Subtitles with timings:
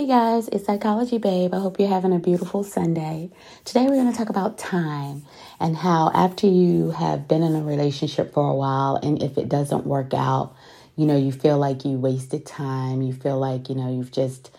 [0.00, 1.52] Hey guys, it's Psychology Babe.
[1.52, 3.28] I hope you're having a beautiful Sunday.
[3.66, 5.24] Today we're going to talk about time
[5.60, 9.50] and how after you have been in a relationship for a while and if it
[9.50, 10.56] doesn't work out,
[10.96, 13.02] you know, you feel like you wasted time.
[13.02, 14.50] You feel like, you know, you've just,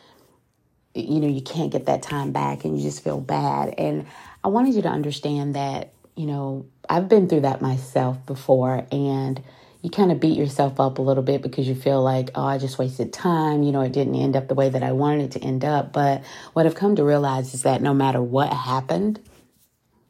[0.94, 3.74] you know, you can't get that time back and you just feel bad.
[3.80, 4.06] And
[4.44, 9.42] I wanted you to understand that, you know, I've been through that myself before and
[9.82, 12.58] you kind of beat yourself up a little bit because you feel like, oh, I
[12.58, 13.64] just wasted time.
[13.64, 15.92] You know, it didn't end up the way that I wanted it to end up.
[15.92, 16.24] But
[16.54, 19.20] what I've come to realize is that no matter what happened,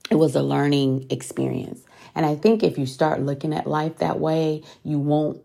[0.10, 1.82] it was a learning experience.
[2.14, 5.42] And I think if you start looking at life that way, you won't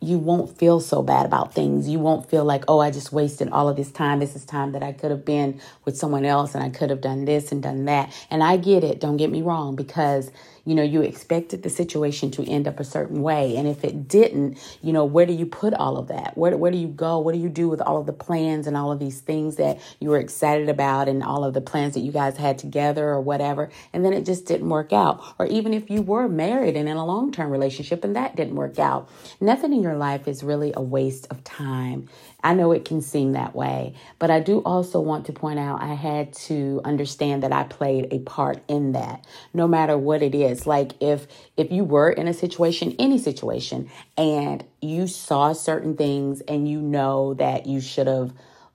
[0.00, 1.88] you won't feel so bad about things.
[1.88, 4.20] You won't feel like, oh, I just wasted all of this time.
[4.20, 7.00] This is time that I could have been with someone else and I could have
[7.00, 8.12] done this and done that.
[8.30, 10.30] And I get it, don't get me wrong, because
[10.64, 13.56] you know, you expected the situation to end up a certain way.
[13.56, 16.36] And if it didn't, you know, where do you put all of that?
[16.36, 17.18] Where, where do you go?
[17.18, 19.80] What do you do with all of the plans and all of these things that
[20.00, 23.20] you were excited about and all of the plans that you guys had together or
[23.20, 23.70] whatever?
[23.92, 25.22] And then it just didn't work out.
[25.38, 28.56] Or even if you were married and in a long term relationship and that didn't
[28.56, 29.08] work out,
[29.40, 32.08] nothing in your life is really a waste of time.
[32.42, 35.82] I know it can seem that way, but I do also want to point out
[35.82, 39.26] I had to understand that I played a part in that.
[39.52, 43.90] No matter what it is, like if if you were in a situation, any situation,
[44.16, 48.32] and you saw certain things and you know that you should have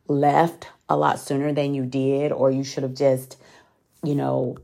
[0.09, 3.37] left a lot sooner than you did or you should have just,
[4.03, 4.57] you know,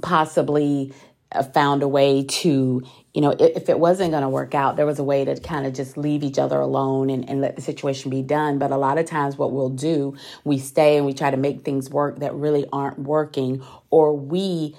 [0.00, 0.92] possibly
[1.32, 2.82] uh, found a way to
[3.14, 5.66] you know, if it wasn't going to work out, there was a way to kind
[5.66, 8.58] of just leave each other alone and, and let the situation be done.
[8.58, 11.64] But a lot of times, what we'll do, we stay and we try to make
[11.64, 14.76] things work that really aren't working, or we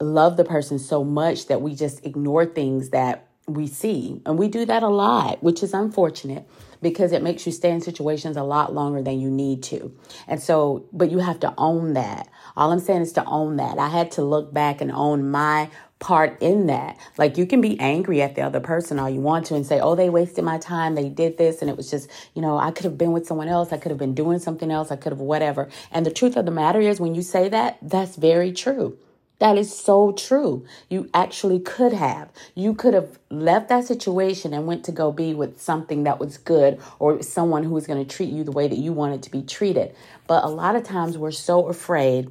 [0.00, 4.20] love the person so much that we just ignore things that we see.
[4.26, 6.48] And we do that a lot, which is unfortunate
[6.82, 9.96] because it makes you stay in situations a lot longer than you need to.
[10.28, 12.28] And so, but you have to own that.
[12.56, 13.78] All I'm saying is to own that.
[13.78, 16.98] I had to look back and own my part in that.
[17.16, 19.80] Like you can be angry at the other person all you want to and say,
[19.80, 20.94] oh, they wasted my time.
[20.94, 21.62] They did this.
[21.62, 23.72] And it was just, you know, I could have been with someone else.
[23.72, 24.90] I could have been doing something else.
[24.90, 25.68] I could have whatever.
[25.90, 28.98] And the truth of the matter is, when you say that, that's very true.
[29.38, 30.64] That is so true.
[30.88, 32.30] You actually could have.
[32.54, 36.38] You could have left that situation and went to go be with something that was
[36.38, 39.30] good or someone who was going to treat you the way that you wanted to
[39.30, 39.94] be treated.
[40.26, 42.30] But a lot of times we're so afraid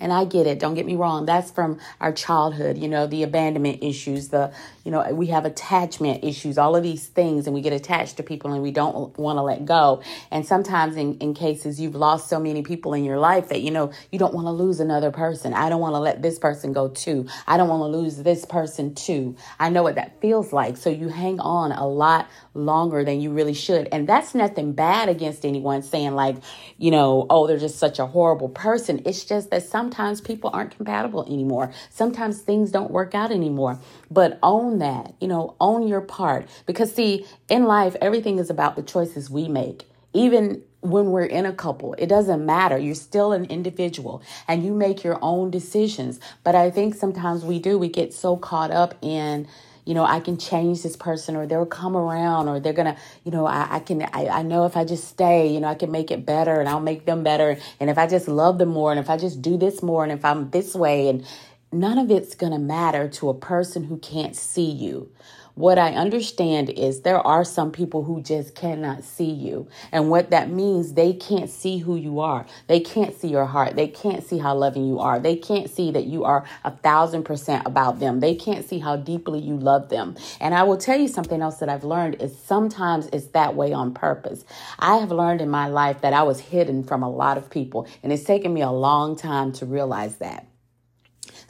[0.00, 0.58] and I get it.
[0.58, 1.26] Don't get me wrong.
[1.26, 4.52] That's from our childhood, you know, the abandonment issues, the,
[4.84, 8.22] you know, we have attachment issues, all of these things, and we get attached to
[8.22, 10.02] people and we don't want to let go.
[10.30, 13.70] And sometimes in, in cases, you've lost so many people in your life that, you
[13.70, 15.54] know, you don't want to lose another person.
[15.54, 17.26] I don't want to let this person go too.
[17.46, 19.36] I don't want to lose this person too.
[19.60, 20.76] I know what that feels like.
[20.76, 23.88] So you hang on a lot longer than you really should.
[23.92, 26.36] And that's nothing bad against anyone saying, like,
[26.78, 29.02] you know, oh, they're just such a horrible person.
[29.04, 31.72] It's just that sometimes people aren't compatible anymore.
[31.90, 33.80] Sometimes things don't work out anymore.
[34.12, 36.46] But own that, you know, own your part.
[36.66, 39.82] Because, see, in life, everything is about the choices we make.
[40.12, 41.94] Even when we're in a couple.
[41.94, 42.78] It doesn't matter.
[42.78, 46.20] You're still an individual and you make your own decisions.
[46.44, 49.46] But I think sometimes we do, we get so caught up in,
[49.84, 53.32] you know, I can change this person or they'll come around or they're gonna, you
[53.32, 55.90] know, I, I can, I, I know if I just stay, you know, I can
[55.90, 57.58] make it better and I'll make them better.
[57.80, 60.12] And if I just love them more and if I just do this more and
[60.12, 61.26] if I'm this way and
[61.72, 65.10] none of it's gonna matter to a person who can't see you
[65.54, 69.68] what I understand is there are some people who just cannot see you.
[69.90, 72.46] And what that means, they can't see who you are.
[72.68, 73.76] They can't see your heart.
[73.76, 75.18] They can't see how loving you are.
[75.18, 78.20] They can't see that you are a thousand percent about them.
[78.20, 80.16] They can't see how deeply you love them.
[80.40, 83.72] And I will tell you something else that I've learned is sometimes it's that way
[83.72, 84.44] on purpose.
[84.78, 87.86] I have learned in my life that I was hidden from a lot of people,
[88.02, 90.46] and it's taken me a long time to realize that.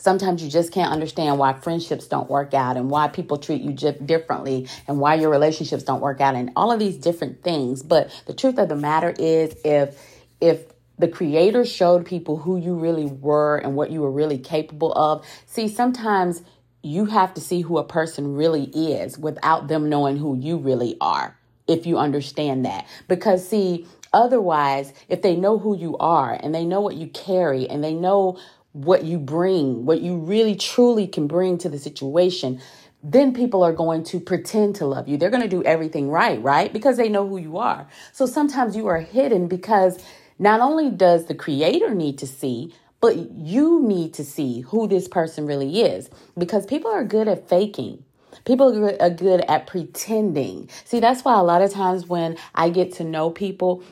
[0.03, 3.73] Sometimes you just can't understand why friendships don't work out and why people treat you
[3.73, 7.85] differently and why your relationships don't work out and all of these different things.
[7.85, 9.97] But the truth of the matter is if
[10.41, 10.65] if
[10.99, 15.25] the creator showed people who you really were and what you were really capable of.
[15.47, 16.43] See, sometimes
[16.83, 20.97] you have to see who a person really is without them knowing who you really
[21.01, 21.39] are,
[21.69, 22.89] if you understand that.
[23.07, 27.71] Because, see, otherwise, if they know who you are and they know what you carry
[27.71, 28.37] and they know
[28.73, 32.61] what you bring, what you really truly can bring to the situation,
[33.03, 35.17] then people are going to pretend to love you.
[35.17, 36.73] They're going to do everything right, right?
[36.73, 37.87] Because they know who you are.
[38.13, 40.03] So sometimes you are hidden because
[40.39, 45.09] not only does the creator need to see, but you need to see who this
[45.09, 46.09] person really is
[46.39, 48.05] because people are good at faking.
[48.45, 50.69] People are good at pretending.
[50.85, 53.83] See, that's why a lot of times when I get to know people,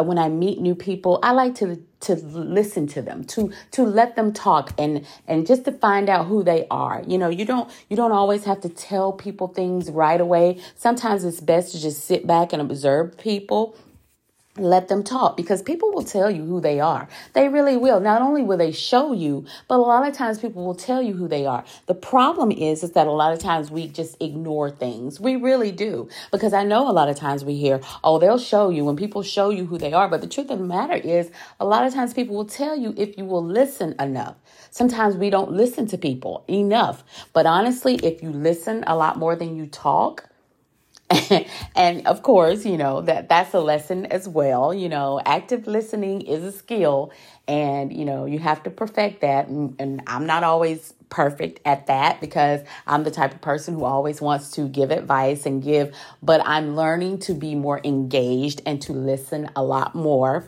[0.00, 3.84] Uh, when I meet new people, I like to to listen to them, to to
[3.84, 7.02] let them talk and and just to find out who they are.
[7.06, 10.60] You know, you don't you don't always have to tell people things right away.
[10.76, 13.76] Sometimes it's best to just sit back and observe people
[14.62, 17.08] let them talk because people will tell you who they are.
[17.32, 18.00] They really will.
[18.00, 21.14] Not only will they show you, but a lot of times people will tell you
[21.14, 21.64] who they are.
[21.86, 25.20] The problem is, is that a lot of times we just ignore things.
[25.20, 26.08] We really do.
[26.30, 29.22] Because I know a lot of times we hear, oh, they'll show you when people
[29.22, 30.08] show you who they are.
[30.08, 32.94] But the truth of the matter is, a lot of times people will tell you
[32.96, 34.36] if you will listen enough.
[34.70, 37.04] Sometimes we don't listen to people enough.
[37.32, 40.29] But honestly, if you listen a lot more than you talk,
[41.74, 44.72] and of course, you know, that that's a lesson as well.
[44.72, 47.12] You know, active listening is a skill
[47.48, 49.48] and, you know, you have to perfect that.
[49.48, 53.84] And, and I'm not always perfect at that because I'm the type of person who
[53.84, 55.92] always wants to give advice and give,
[56.22, 60.46] but I'm learning to be more engaged and to listen a lot more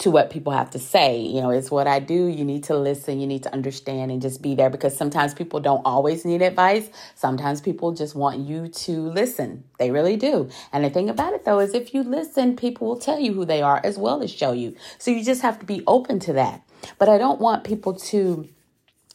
[0.00, 1.20] to what people have to say.
[1.20, 2.26] You know, it's what I do.
[2.26, 5.60] You need to listen, you need to understand and just be there because sometimes people
[5.60, 6.88] don't always need advice.
[7.14, 9.64] Sometimes people just want you to listen.
[9.78, 10.48] They really do.
[10.72, 13.44] And the thing about it though is if you listen, people will tell you who
[13.44, 14.74] they are as well as show you.
[14.98, 16.62] So you just have to be open to that.
[16.98, 18.48] But I don't want people to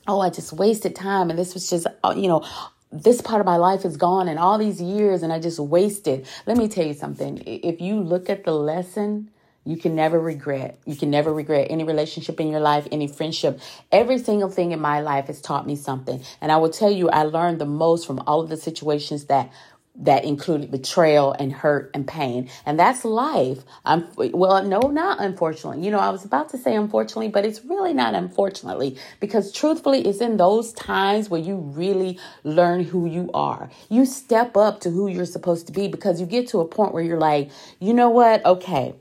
[0.07, 2.45] oh, I just wasted time and this was just, uh, you know,
[2.91, 6.27] this part of my life is gone and all these years and I just wasted.
[6.45, 7.41] Let me tell you something.
[7.45, 9.31] If you look at the lesson
[9.65, 10.79] you can never regret.
[10.85, 13.59] You can never regret any relationship in your life, any friendship.
[13.91, 16.23] Every single thing in my life has taught me something.
[16.39, 19.51] And I will tell you, I learned the most from all of the situations that
[19.97, 22.49] that included betrayal and hurt and pain.
[22.65, 23.59] And that's life.
[23.85, 25.85] I'm well, no, not unfortunately.
[25.85, 30.05] You know, I was about to say unfortunately, but it's really not unfortunately because truthfully,
[30.05, 33.69] it's in those times where you really learn who you are.
[33.89, 36.93] You step up to who you're supposed to be because you get to a point
[36.93, 38.45] where you're like, you know what?
[38.45, 38.95] Okay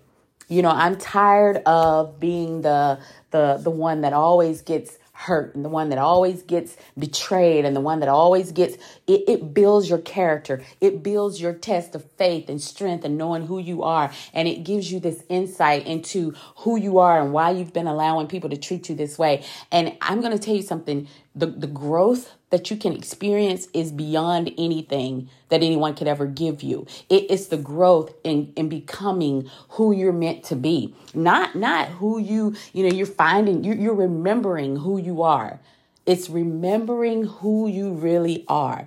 [0.49, 2.99] you know, I'm tired of being the
[3.31, 7.75] the the one that always gets hurt and the one that always gets betrayed and
[7.75, 8.75] the one that always gets
[9.07, 10.63] it, it builds your character.
[10.81, 14.11] It builds your test of faith and strength and knowing who you are.
[14.33, 18.27] And it gives you this insight into who you are and why you've been allowing
[18.27, 19.45] people to treat you this way.
[19.71, 21.09] And i'm going to tell you something.
[21.37, 26.63] The, the growth that you can experience is beyond anything that anyone could ever give
[26.63, 26.87] you.
[27.11, 30.95] It is the growth in, in becoming who you're meant to be.
[31.15, 35.59] Not not who you, you know, you're finding, you're, you're remembering who you are.
[36.07, 38.87] It's remembering who you really are.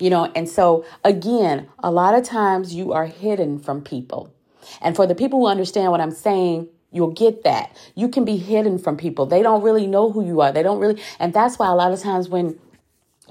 [0.00, 4.34] You know, and so again, a lot of times you are hidden from people.
[4.82, 7.76] And for the people who understand what I'm saying, You'll get that.
[7.96, 9.26] You can be hidden from people.
[9.26, 10.52] They don't really know who you are.
[10.52, 12.56] They don't really, and that's why a lot of times when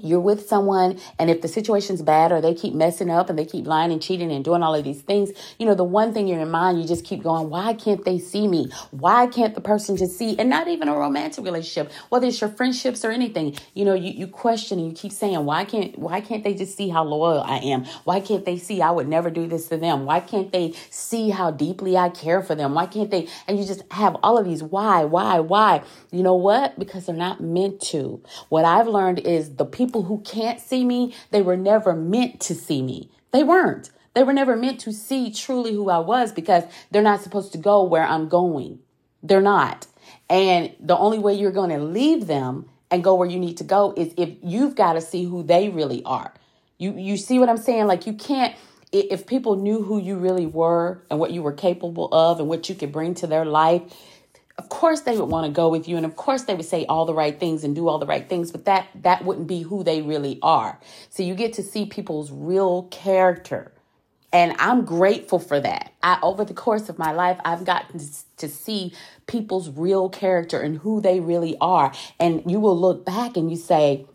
[0.02, 3.44] you're with someone and if the situation's bad or they keep messing up and they
[3.44, 6.26] keep lying and cheating and doing all of these things you know the one thing
[6.26, 8.70] you're in mind you just keep going why can't they see me?
[8.90, 10.36] Why can't the person just see?
[10.38, 14.12] And not even a romantic relationship whether it's your friendships or anything you know you,
[14.12, 17.42] you question and you keep saying why can't why can't they just see how loyal
[17.42, 17.84] i am?
[18.04, 20.04] Why can't they see i would never do this to them?
[20.04, 22.74] Why can't they see how deeply i care for them?
[22.74, 23.28] Why can't they?
[23.46, 25.82] And you just have all of these why why why?
[26.10, 26.78] You know what?
[26.78, 28.22] Because they're not meant to.
[28.48, 32.40] What i've learned is the people people who can't see me, they were never meant
[32.40, 33.10] to see me.
[33.32, 33.90] They weren't.
[34.14, 37.58] They were never meant to see truly who I was because they're not supposed to
[37.58, 38.78] go where I'm going.
[39.22, 39.86] They're not.
[40.30, 43.64] And the only way you're going to leave them and go where you need to
[43.64, 46.32] go is if you've got to see who they really are.
[46.78, 47.86] You you see what I'm saying?
[47.86, 48.54] Like you can't
[48.92, 52.68] if people knew who you really were and what you were capable of and what
[52.68, 53.82] you could bring to their life,
[54.58, 56.86] of course they would want to go with you and of course they would say
[56.86, 59.62] all the right things and do all the right things but that that wouldn't be
[59.62, 60.78] who they really are.
[61.10, 63.72] So you get to see people's real character
[64.32, 65.92] and i'm grateful for that.
[66.02, 68.06] I over the course of my life i've gotten to,
[68.38, 68.92] to see
[69.26, 73.56] people's real character and who they really are and you will look back and you
[73.56, 74.06] say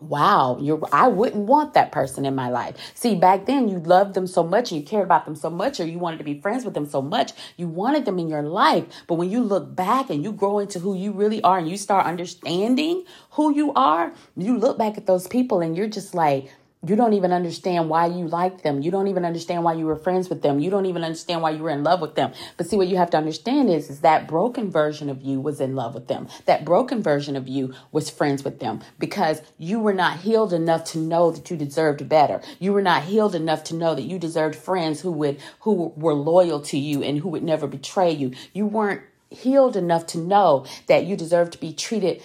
[0.00, 2.76] wow you're i wouldn't want that person in my life.
[2.94, 5.80] See back then you loved them so much and you cared about them so much
[5.80, 8.42] or you wanted to be friends with them so much you wanted them in your
[8.42, 8.84] life.
[9.06, 11.76] But when you look back and you grow into who you really are and you
[11.76, 16.50] start understanding who you are you look back at those people and you're just like
[16.86, 18.82] you don't even understand why you like them.
[18.82, 20.60] You don't even understand why you were friends with them.
[20.60, 22.32] You don't even understand why you were in love with them.
[22.56, 25.60] But see, what you have to understand is, is that broken version of you was
[25.60, 26.28] in love with them.
[26.44, 30.84] That broken version of you was friends with them because you were not healed enough
[30.92, 32.40] to know that you deserved better.
[32.58, 36.14] You were not healed enough to know that you deserved friends who would, who were
[36.14, 38.32] loyal to you and who would never betray you.
[38.52, 42.22] You weren't healed enough to know that you deserve to be treated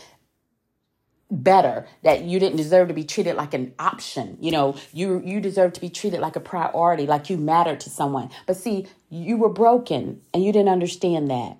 [1.31, 5.39] better that you didn't deserve to be treated like an option you know you you
[5.39, 9.37] deserve to be treated like a priority like you mattered to someone but see you
[9.37, 11.57] were broken and you didn't understand that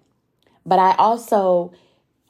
[0.66, 1.74] but i also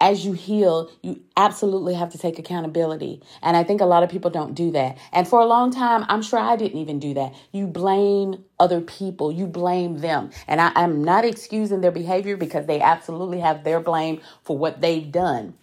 [0.02, 3.22] as you heal, you absolutely have to take accountability.
[3.44, 4.98] And I think a lot of people don't do that.
[5.14, 7.36] And for a long time, I'm sure I didn't even do that.
[7.52, 10.32] You blame other people, you blame them.
[10.48, 14.82] And I, am not excusing their behavior because they absolutely have their blame for what
[14.82, 15.54] they've done.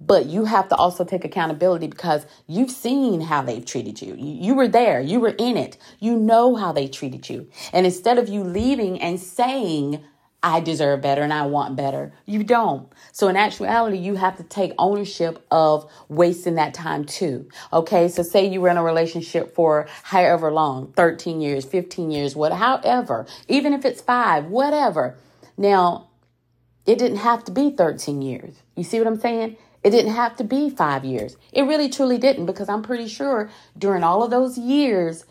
[0.00, 4.14] But you have to also take accountability because you've seen how they've treated you.
[4.18, 7.48] You were there, you were in it, you know how they treated you.
[7.72, 10.04] And instead of you leaving and saying,
[10.44, 12.12] I deserve better and I want better.
[12.26, 12.92] You don't.
[13.12, 17.48] So in actuality, you have to take ownership of wasting that time too.
[17.72, 18.08] Okay.
[18.08, 22.52] So say you were in a relationship for however long, 13 years, 15 years, what,
[22.52, 25.16] however, even if it's five, whatever.
[25.56, 26.08] Now,
[26.84, 28.54] it didn't have to be 13 years.
[28.76, 29.56] You see what I'm saying?
[29.84, 31.36] It didn't have to be five years.
[31.52, 35.26] It really truly didn't because I'm pretty sure during all of those years,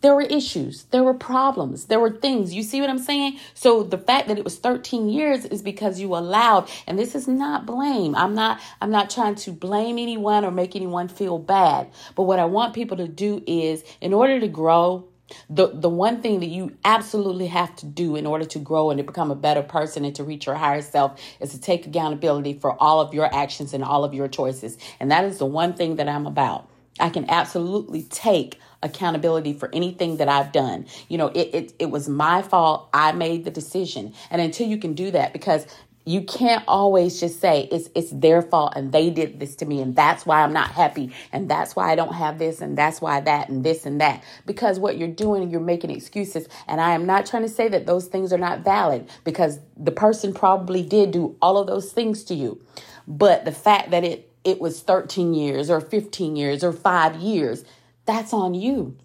[0.00, 2.54] there were issues, there were problems, there were things.
[2.54, 3.38] You see what I'm saying?
[3.54, 7.26] So the fact that it was 13 years is because you allowed, and this is
[7.26, 8.14] not blame.
[8.14, 11.90] I'm not I'm not trying to blame anyone or make anyone feel bad.
[12.14, 15.08] But what I want people to do is in order to grow,
[15.50, 18.98] the the one thing that you absolutely have to do in order to grow and
[18.98, 22.54] to become a better person and to reach your higher self is to take accountability
[22.54, 24.78] for all of your actions and all of your choices.
[25.00, 26.68] And that is the one thing that I'm about.
[27.00, 30.86] I can absolutely take accountability for anything that I've done.
[31.08, 32.88] You know, it, it, it was my fault.
[32.92, 34.14] I made the decision.
[34.30, 35.66] And until you can do that, because
[36.08, 39.82] you can't always just say it's it's their fault and they did this to me
[39.82, 43.02] and that's why I'm not happy and that's why I don't have this and that's
[43.02, 44.24] why that and this and that.
[44.46, 46.48] Because what you're doing you're making excuses.
[46.66, 49.92] And I am not trying to say that those things are not valid because the
[49.92, 52.58] person probably did do all of those things to you.
[53.06, 57.64] But the fact that it it was 13 years or 15 years or 5 years
[58.06, 58.96] that's on you.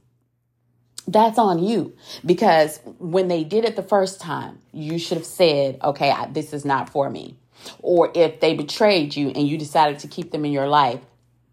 [1.08, 1.96] That's on you
[2.26, 6.54] because when they did it the first time, you should have said, okay, I, this
[6.54, 7.36] is not for me.
[7.82, 11.02] Or if they betrayed you and you decided to keep them in your life,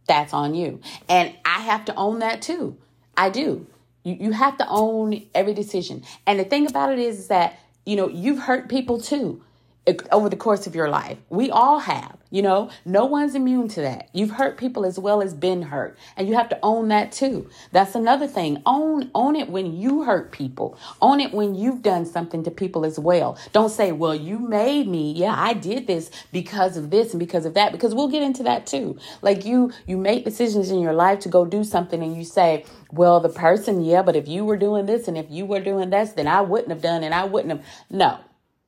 [0.07, 0.81] that's on you.
[1.09, 2.77] And I have to own that too.
[3.17, 3.67] I do.
[4.05, 6.05] You, you have to own every decision.
[6.27, 9.43] And the thing about it is, is that, you know, you've hurt people too
[10.13, 11.19] over the course of your life.
[11.29, 12.17] We all have.
[12.31, 14.09] You know, no one's immune to that.
[14.13, 17.51] You've hurt people as well as been hurt, and you have to own that too.
[17.73, 18.63] That's another thing.
[18.65, 20.79] Own own it when you hurt people.
[21.03, 23.37] Own it when you've done something to people as well.
[23.53, 25.13] Don't say, "Well, you made me.
[25.13, 28.45] Yeah, I did this because of this and because of that." Because we'll get into
[28.45, 28.97] that too.
[29.23, 32.65] Like you you make decisions in your life to go do something and you say,
[32.93, 35.91] "Well, the person, yeah, but if you were doing this and if you were doing
[35.91, 38.19] this, then I wouldn't have done and I wouldn't have." No.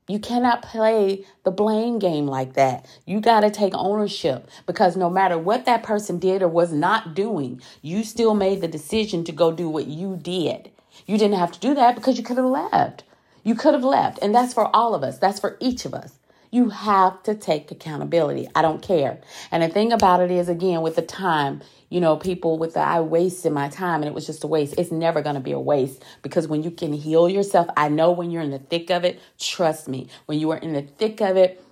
[0.09, 2.87] You cannot play the blame game like that.
[3.07, 7.15] You got to take ownership because no matter what that person did or was not
[7.15, 10.71] doing, you still made the decision to go do what you did.
[11.07, 13.05] You didn't have to do that because you could have left.
[13.45, 14.19] You could have left.
[14.21, 16.19] And that's for all of us, that's for each of us.
[16.53, 18.47] You have to take accountability.
[18.55, 19.19] I don't care.
[19.51, 22.81] And the thing about it is, again, with the time, you know, people with the
[22.81, 24.75] I wasted my time and it was just a waste.
[24.77, 28.13] It's never going to be a waste because when you can heal yourself, I know
[28.13, 31.23] when you're in the thick of it, trust me, when you are in the thick
[31.23, 31.65] of it,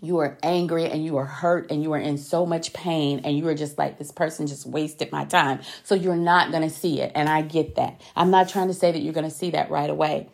[0.00, 3.36] you are angry and you are hurt and you are in so much pain and
[3.36, 6.70] you are just like this person just wasted my time so you're not going to
[6.70, 9.34] see it and i get that i'm not trying to say that you're going to
[9.34, 10.28] see that right away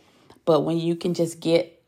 [0.45, 1.83] but when you can just get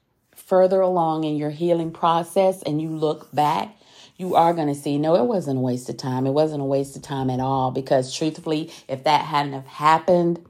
[0.46, 3.76] further along in your healing process and you look back
[4.16, 6.26] you are going to see no it wasn't a waste of time.
[6.26, 10.44] It wasn't a waste of time at all because truthfully if that hadn't have happened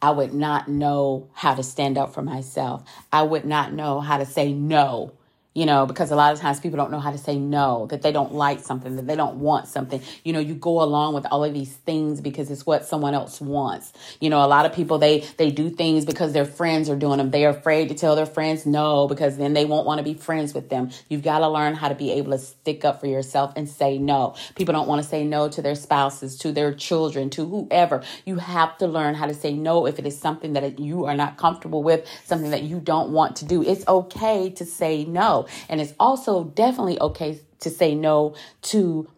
[0.00, 2.82] i would not know how to stand up for myself.
[3.12, 5.12] I would not know how to say no
[5.58, 8.00] you know, because a lot of times people don't know how to say no, that
[8.00, 10.00] they don't like something, that they don't want something.
[10.22, 13.40] You know, you go along with all of these things because it's what someone else
[13.40, 13.92] wants.
[14.20, 17.18] You know, a lot of people they they do things because their friends are doing
[17.18, 17.32] them.
[17.32, 20.54] They're afraid to tell their friends no because then they won't want to be friends
[20.54, 20.90] with them.
[21.08, 23.98] You've got to learn how to be able to stick up for yourself and say
[23.98, 24.36] no.
[24.54, 28.04] People don't want to say no to their spouses, to their children, to whoever.
[28.24, 31.16] You have to learn how to say no if it is something that you are
[31.16, 33.64] not comfortable with, something that you don't want to do.
[33.64, 35.47] It's okay to say no.
[35.68, 39.08] And it's also definitely okay to say no to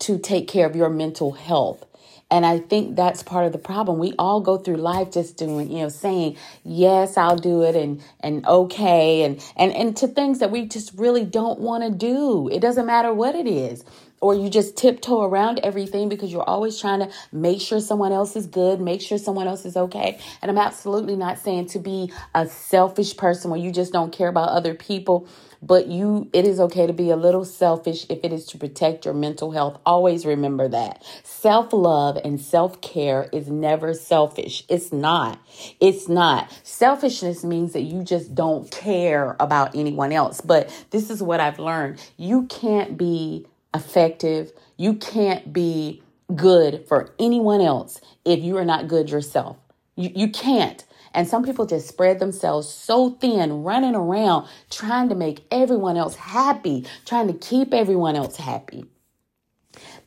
[0.00, 1.84] to take care of your mental health.
[2.30, 3.98] And I think that's part of the problem.
[3.98, 8.02] We all go through life just doing, you know, saying, yes, I'll do it and,
[8.20, 9.22] and okay.
[9.22, 12.48] And, and, and to things that we just really don't want to do.
[12.48, 13.84] It doesn't matter what it is.
[14.20, 18.36] or you just tiptoe around everything because you're always trying to make sure someone else
[18.36, 20.18] is good, make sure someone else is okay.
[20.42, 24.28] And I'm absolutely not saying to be a selfish person where you just don't care
[24.28, 25.28] about other people
[25.62, 29.04] but you it is okay to be a little selfish if it is to protect
[29.04, 29.80] your mental health.
[29.84, 31.02] Always remember that.
[31.24, 34.64] Self-love and self-care is never selfish.
[34.68, 35.40] It's not.
[35.80, 36.50] It's not.
[36.62, 40.40] Selfishness means that you just don't care about anyone else.
[40.40, 42.00] But this is what i've learned.
[42.16, 44.52] You can't be effective.
[44.76, 46.02] You can't be
[46.34, 49.56] good for anyone else if you are not good yourself.
[49.96, 50.84] You, you can't
[51.18, 56.14] and some people just spread themselves so thin, running around trying to make everyone else
[56.14, 58.84] happy, trying to keep everyone else happy.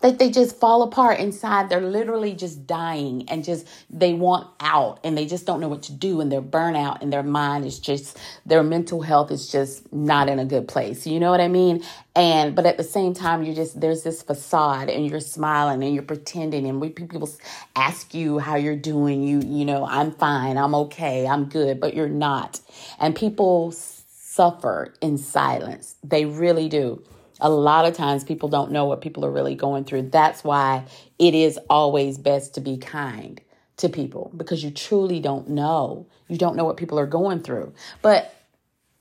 [0.01, 1.69] That they just fall apart inside.
[1.69, 5.83] They're literally just dying and just they want out and they just don't know what
[5.83, 9.91] to do and they're burnout and their mind is just their mental health is just
[9.93, 11.05] not in a good place.
[11.05, 11.83] You know what I mean?
[12.15, 15.93] And but at the same time, you just there's this facade and you're smiling and
[15.93, 17.29] you're pretending and we people
[17.75, 19.23] ask you how you're doing.
[19.23, 22.59] You you know I'm fine, I'm okay, I'm good, but you're not.
[22.99, 25.95] And people suffer in silence.
[26.03, 27.03] They really do
[27.41, 30.03] a lot of times people don't know what people are really going through.
[30.03, 30.85] That's why
[31.19, 33.41] it is always best to be kind
[33.77, 36.07] to people because you truly don't know.
[36.27, 37.73] You don't know what people are going through.
[38.01, 38.33] But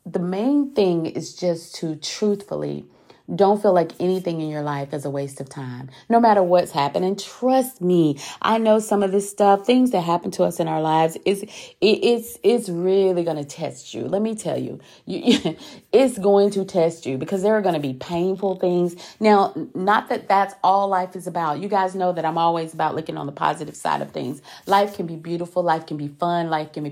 [0.07, 2.87] the main thing is just to truthfully
[3.35, 6.73] don't feel like anything in your life is a waste of time, no matter what's
[6.73, 7.17] happening.
[7.17, 10.81] Trust me, I know some of this stuff, things that happen to us in our
[10.83, 11.49] lives, is it,
[11.81, 14.07] it's it's really to test you.
[14.07, 15.57] Let me tell you, you,
[15.93, 18.97] it's going to test you because there are to be painful things.
[19.21, 21.61] Now, not that that's all life is about.
[21.61, 24.43] You guys know that I'm always about looking on the positive side of things.
[24.67, 26.91] Life can be beautiful, life can be fun, life can be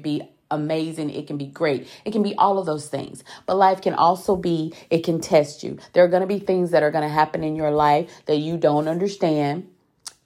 [0.51, 3.25] amazing, it can be great, it can be all of those things.
[3.47, 5.79] But life can also be, it can test you.
[5.93, 8.37] There are going to be things that are going to happen in your life that
[8.37, 9.69] you don't understand,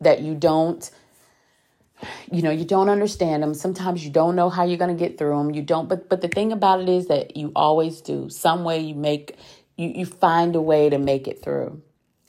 [0.01, 0.91] that you don't
[2.33, 5.19] you know you don't understand them sometimes you don't know how you're going to get
[5.19, 8.29] through them you don't but but the thing about it is that you always do.
[8.29, 9.37] Some way you make
[9.77, 11.83] you you find a way to make it through.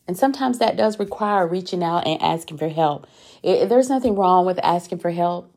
[0.08, 3.08] And sometimes that does require reaching out and asking for help.
[3.42, 5.54] It, there's nothing wrong with asking for help.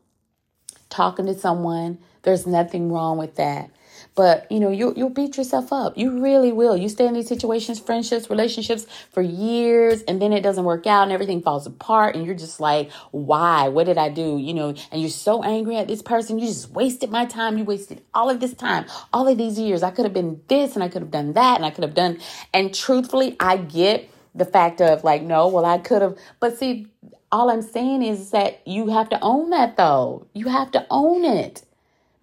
[0.89, 3.69] Talking to someone there's nothing wrong with that.
[4.15, 5.95] But you know, you you'll beat yourself up.
[5.95, 6.75] You really will.
[6.75, 11.03] You stay in these situations, friendships, relationships for years, and then it doesn't work out
[11.03, 13.67] and everything falls apart, and you're just like, why?
[13.67, 14.39] What did I do?
[14.39, 16.39] You know, and you're so angry at this person.
[16.39, 17.59] You just wasted my time.
[17.59, 19.83] You wasted all of this time, all of these years.
[19.83, 21.93] I could have been this and I could have done that, and I could have
[21.93, 22.19] done.
[22.53, 26.87] And truthfully, I get the fact of like, no, well, I could have, but see,
[27.31, 30.27] all I'm saying is that you have to own that though.
[30.33, 31.63] You have to own it.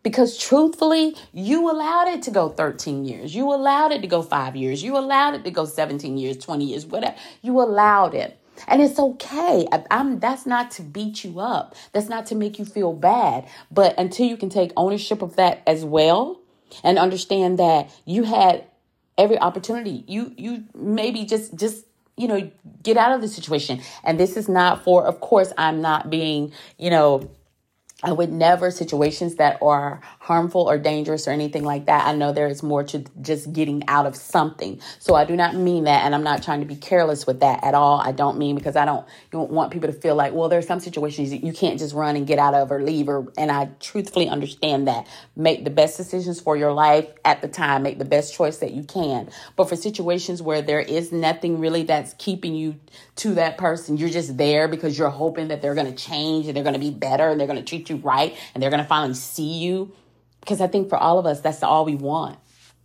[0.04, 3.34] Because truthfully, you allowed it to go 13 years.
[3.34, 4.82] You allowed it to go five years.
[4.82, 7.16] You allowed it to go 17 years, 20 years, whatever.
[7.40, 8.38] You allowed it.
[8.68, 9.66] And it's okay.
[9.90, 11.74] I'm, that's not to beat you up.
[11.92, 13.48] That's not to make you feel bad.
[13.70, 16.38] But until you can take ownership of that as well
[16.84, 18.64] and understand that you had
[19.16, 21.86] every opportunity, you, you maybe just, just,
[22.18, 22.50] you know,
[22.82, 23.80] get out of the situation.
[24.04, 27.30] And this is not for, of course, I'm not being, you know,
[28.04, 32.06] I would never situations that are harmful or dangerous or anything like that.
[32.06, 34.78] I know there is more to just getting out of something.
[34.98, 36.04] So I do not mean that.
[36.04, 37.98] And I'm not trying to be careless with that at all.
[37.98, 40.80] I don't mean because I don't, don't want people to feel like, well, there's some
[40.80, 44.28] situations you can't just run and get out of or leave or, and I truthfully
[44.28, 45.06] understand that.
[45.34, 47.82] Make the best decisions for your life at the time.
[47.82, 49.30] Make the best choice that you can.
[49.56, 52.78] But for situations where there is nothing really that's keeping you
[53.16, 56.54] to that person, you're just there because you're hoping that they're going to change and
[56.54, 58.70] they're going to be better and they're going to treat you you right and they're
[58.70, 59.92] going to finally see you.
[60.40, 62.38] Because I think for all of us, that's all we want.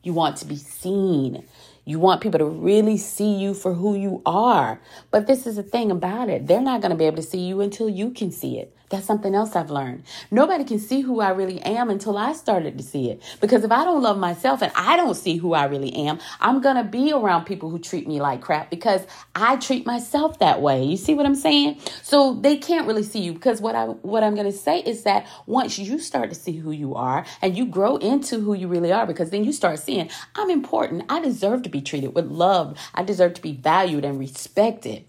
[0.04, 1.46] You want to be seen.
[1.84, 4.80] You want people to really see you for who you are.
[5.12, 6.48] But this is the thing about it.
[6.48, 8.76] They're not going to be able to see you until you can see it.
[8.90, 10.04] That's something else I've learned.
[10.32, 13.22] Nobody can see who I really am until I started to see it.
[13.40, 16.60] Because if I don't love myself and I don't see who I really am, I'm
[16.60, 20.62] going to be around people who treat me like crap because I treat myself that
[20.62, 20.84] way.
[20.84, 21.80] You see what I'm saying?
[22.02, 25.04] So they can't really see you because what I what I'm going to say is
[25.04, 28.68] that once you start to see who you are and you grow into who you
[28.68, 31.06] really are because then you start seeing I'm important.
[31.10, 32.78] I deserve to be treated with love.
[32.96, 35.06] I deserve to be valued and respected.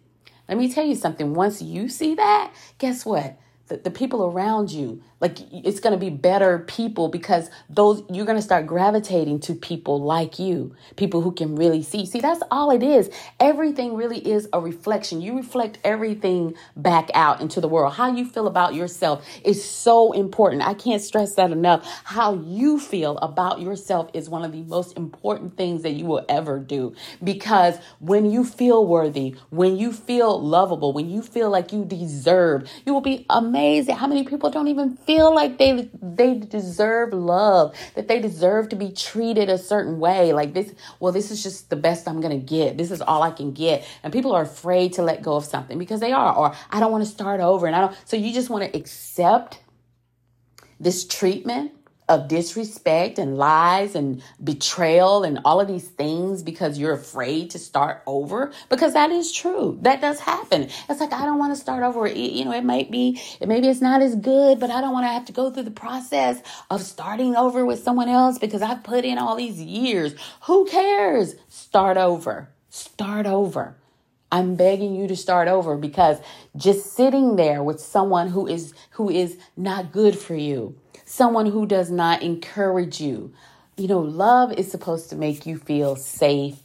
[0.48, 1.32] Let me tell you something.
[1.32, 3.38] Once you see that, guess what?
[3.70, 8.26] The, the people around you, like it's going to be better people because those you're
[8.26, 12.06] going to start gravitating to people like you people who can really see.
[12.06, 13.10] See that's all it is.
[13.38, 15.20] Everything really is a reflection.
[15.20, 17.94] You reflect everything back out into the world.
[17.94, 20.62] How you feel about yourself is so important.
[20.62, 21.86] I can't stress that enough.
[22.04, 26.24] How you feel about yourself is one of the most important things that you will
[26.28, 26.94] ever do.
[27.22, 32.68] Because when you feel worthy when you feel lovable when you feel like you deserve
[32.84, 36.34] you will be amazed at how many people don't even feel feel like they they
[36.34, 40.32] deserve love, that they deserve to be treated a certain way.
[40.32, 42.78] Like this, well, this is just the best I'm gonna get.
[42.78, 43.84] This is all I can get.
[44.04, 46.92] And people are afraid to let go of something because they are, or I don't
[46.92, 47.66] want to start over.
[47.66, 49.60] And I don't so you just want to accept
[50.78, 51.72] this treatment
[52.10, 57.58] of disrespect and lies and betrayal and all of these things because you're afraid to
[57.58, 58.52] start over?
[58.68, 59.78] Because that is true.
[59.82, 60.68] That does happen.
[60.88, 62.06] It's like i don't want to start over.
[62.06, 65.08] You know it might be maybe it's not as good but i don't want to
[65.08, 69.04] have to go through the process of starting over with someone else because i've put
[69.04, 70.14] in all these years.
[70.42, 71.36] Who cares?
[71.48, 72.50] Start over.
[72.70, 73.79] Start over
[74.32, 76.18] I'm begging you to start over because
[76.56, 81.66] just sitting there with someone who is who is not good for you, someone who
[81.66, 83.32] does not encourage you.
[83.76, 86.58] You know, love is supposed to make you feel safe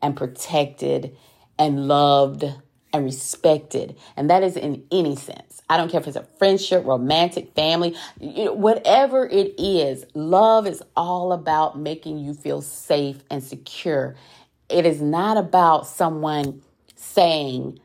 [0.00, 1.16] and protected
[1.58, 2.44] and loved
[2.92, 3.96] and respected.
[4.16, 5.62] And that is in any sense.
[5.68, 10.04] I don't care if it's a friendship, romantic, family, whatever it is.
[10.14, 14.16] Love is all about making you feel safe and secure.
[14.68, 16.62] It is not about someone
[17.00, 17.80] saying,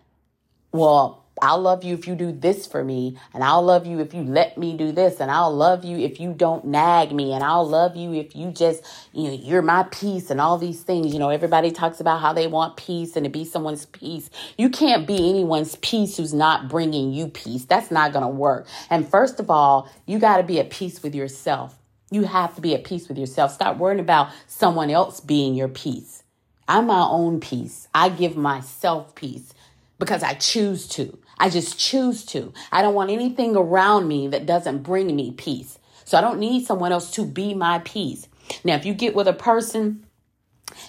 [0.72, 4.14] well, I'll love you if you do this for me, and I'll love you if
[4.14, 7.44] you let me do this, and I'll love you if you don't nag me, and
[7.44, 11.12] I'll love you if you just, you know, you're my peace, and all these things.
[11.12, 14.30] You know, everybody talks about how they want peace and to be someone's peace.
[14.58, 17.66] You can't be anyone's peace who's not bringing you peace.
[17.66, 18.68] That's not going to work.
[18.90, 21.78] And first of all, you got to be at peace with yourself.
[22.12, 23.52] You have to be at peace with yourself.
[23.52, 26.24] Stop worrying about someone else being your peace.
[26.68, 27.88] I'm my own peace.
[27.94, 29.54] I give myself peace
[30.00, 31.18] because I choose to.
[31.38, 32.54] I just choose to.
[32.72, 35.78] I don't want anything around me that doesn't bring me peace.
[36.06, 38.28] So I don't need someone else to be my peace.
[38.64, 40.06] Now, if you get with a person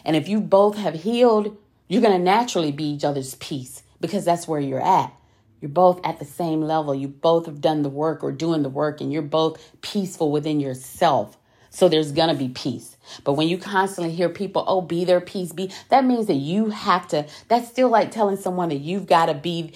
[0.05, 1.57] and if you both have healed,
[1.89, 5.13] you're going to naturally be each other's peace because that's where you're at.
[5.61, 6.95] You're both at the same level.
[6.95, 10.61] You both have done the work or doing the work, and you're both peaceful within
[10.61, 11.39] yourself.
[11.71, 12.96] So there's going to be peace.
[13.25, 16.71] But when you constantly hear people, oh, be their peace, be, that means that you
[16.71, 19.73] have to, that's still like telling someone that you've got to be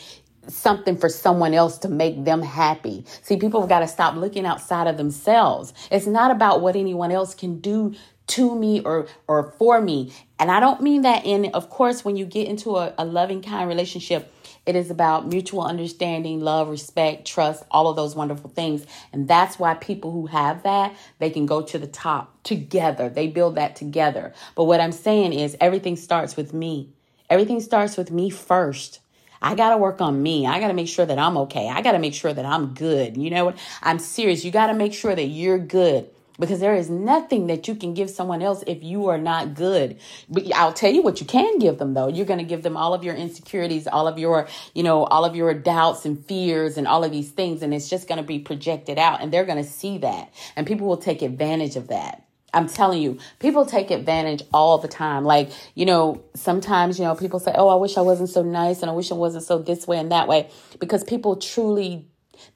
[0.49, 3.05] something for someone else to make them happy.
[3.23, 5.73] See, people have got to stop looking outside of themselves.
[5.91, 7.95] It's not about what anyone else can do
[8.29, 10.13] to me or or for me.
[10.39, 13.43] And I don't mean that in of course when you get into a, a loving
[13.43, 14.33] kind relationship,
[14.67, 18.87] it is about mutual understanding, love, respect, trust, all of those wonderful things.
[19.13, 23.09] And that's why people who have that, they can go to the top together.
[23.09, 24.35] They build that together.
[24.55, 26.91] But what I'm saying is everything starts with me.
[27.29, 29.01] Everything starts with me first.
[29.43, 30.47] I got to work on me.
[30.47, 31.69] I got to make sure that I'm okay.
[31.69, 33.17] I got to make sure that I'm good.
[33.17, 33.59] You know what?
[33.83, 34.45] I'm serious.
[34.45, 36.11] You got to make sure that you're good
[36.41, 39.99] because there is nothing that you can give someone else if you are not good.
[40.29, 42.09] But I'll tell you what you can give them though.
[42.09, 45.25] You're going to give them all of your insecurities, all of your, you know, all
[45.25, 47.63] of your doubts and fears and all of these things.
[47.63, 50.67] And it's just going to be projected out and they're going to see that and
[50.67, 52.25] people will take advantage of that.
[52.53, 55.25] I'm telling you, people take advantage all the time.
[55.25, 58.81] Like, you know, sometimes, you know, people say, Oh, I wish I wasn't so nice
[58.81, 60.51] and I wish I wasn't so this way and that way
[60.81, 62.07] because people truly,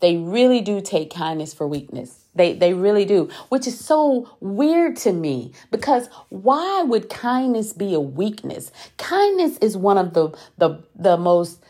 [0.01, 2.24] they really do take kindness for weakness.
[2.35, 7.95] They, they really do, which is so weird to me because why would kindness be
[7.95, 8.73] a weakness?
[8.97, 11.63] Kindness is one of the, the, the most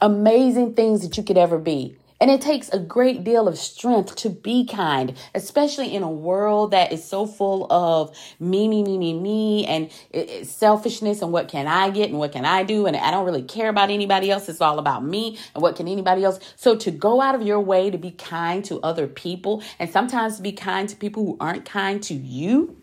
[0.00, 1.96] amazing things that you could ever be.
[2.20, 6.72] And it takes a great deal of strength to be kind, especially in a world
[6.72, 11.32] that is so full of me, me, me, me, me, and it, it, selfishness and
[11.32, 12.86] what can I get and what can I do.
[12.86, 14.48] And I don't really care about anybody else.
[14.48, 16.40] It's all about me and what can anybody else.
[16.56, 20.40] So to go out of your way to be kind to other people and sometimes
[20.40, 22.77] be kind to people who aren't kind to you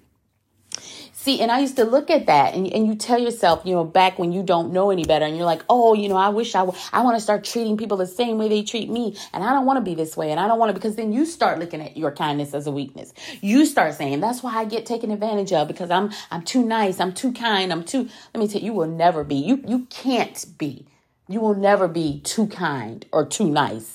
[1.26, 3.84] See, and I used to look at that and, and you tell yourself, you know,
[3.84, 6.54] back when you don't know any better and you're like, oh, you know, I wish
[6.54, 9.18] I, w- I want to start treating people the same way they treat me.
[9.34, 10.30] And I don't want to be this way.
[10.30, 12.72] And I don't want to, because then you start looking at your kindness as a
[12.72, 13.12] weakness.
[13.42, 17.00] You start saying, that's why I get taken advantage of because I'm, I'm too nice.
[17.00, 17.72] I'm too kind.
[17.72, 20.86] I'm too, let me tell you, you will never be, you, you can't be,
[21.28, 23.95] you will never be too kind or too nice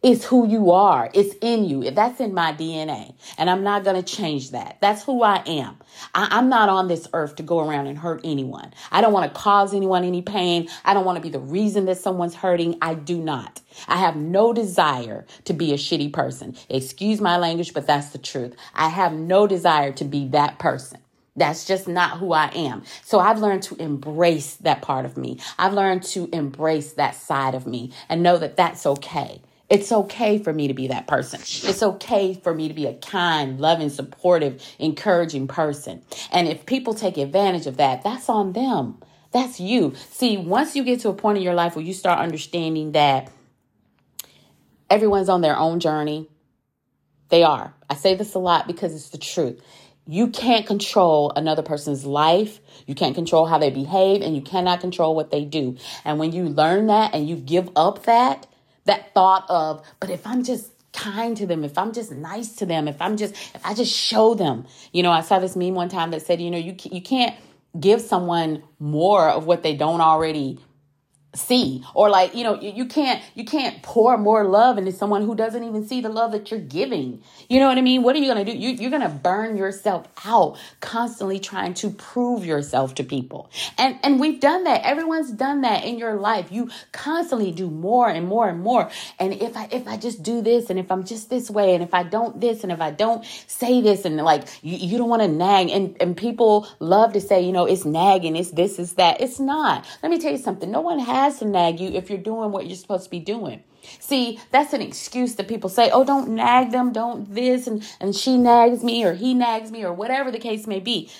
[0.00, 1.10] It's who you are.
[1.12, 1.90] It's in you.
[1.90, 3.14] That's in my DNA.
[3.36, 4.78] And I'm not going to change that.
[4.80, 5.76] That's who I am.
[6.14, 8.72] I, am not on this earth to go around and hurt anyone.
[8.92, 10.68] I don't want to cause anyone any pain.
[10.84, 12.78] I don't want to be the reason that someone's hurting.
[12.80, 13.60] I do not.
[13.88, 16.54] I have no desire to be a shitty person.
[16.68, 18.54] Excuse my language, but that's the truth.
[18.74, 21.00] I have no desire to be that person.
[21.34, 22.84] That's just not who I am.
[23.02, 25.40] So I've learned to embrace that part of me.
[25.58, 29.42] I've learned to embrace that side of me and know that that's okay.
[29.70, 31.40] It's okay for me to be that person.
[31.40, 36.02] It's okay for me to be a kind, loving, supportive, encouraging person.
[36.32, 38.98] And if people take advantage of that, that's on them.
[39.30, 39.94] That's you.
[40.10, 43.30] See, once you get to a point in your life where you start understanding that
[44.88, 46.30] everyone's on their own journey,
[47.28, 47.74] they are.
[47.90, 49.62] I say this a lot because it's the truth.
[50.06, 52.60] You can't control another person's life.
[52.86, 55.76] You can't control how they behave and you cannot control what they do.
[56.06, 58.46] And when you learn that and you give up that,
[58.88, 62.66] that thought of, but if I'm just kind to them, if I'm just nice to
[62.66, 65.74] them, if I'm just, if I just show them, you know, I saw this meme
[65.74, 67.36] one time that said, you know, you, you can't
[67.78, 70.58] give someone more of what they don't already
[71.38, 71.84] see.
[71.94, 75.34] Or like you know you, you can't you can't pour more love into someone who
[75.34, 77.22] doesn't even see the love that you're giving.
[77.48, 78.02] You know what i mean?
[78.02, 78.52] What are you gonna do?
[78.52, 83.50] You, you're gonna burn yourself out constantly trying to prove yourself to people.
[83.76, 84.82] And and we've done that.
[84.82, 86.50] Everyone's done that in your life.
[86.50, 88.90] You constantly do more and more and more.
[89.18, 91.82] And if i if i just do this and if i'm just this way and
[91.82, 95.08] if i don't this and if i don't say this and like you, you don't
[95.08, 95.70] want to nag.
[95.70, 99.20] And and people love to say you know it's nagging it's this is that.
[99.20, 99.86] It's not.
[100.02, 100.70] Let me tell you something.
[100.70, 103.62] No one has to nag you if you're doing what you're supposed to be doing.
[104.00, 108.14] See, that's an excuse that people say, oh, don't nag them, don't this, and, and
[108.14, 111.10] she nags me, or he nags me, or whatever the case may be.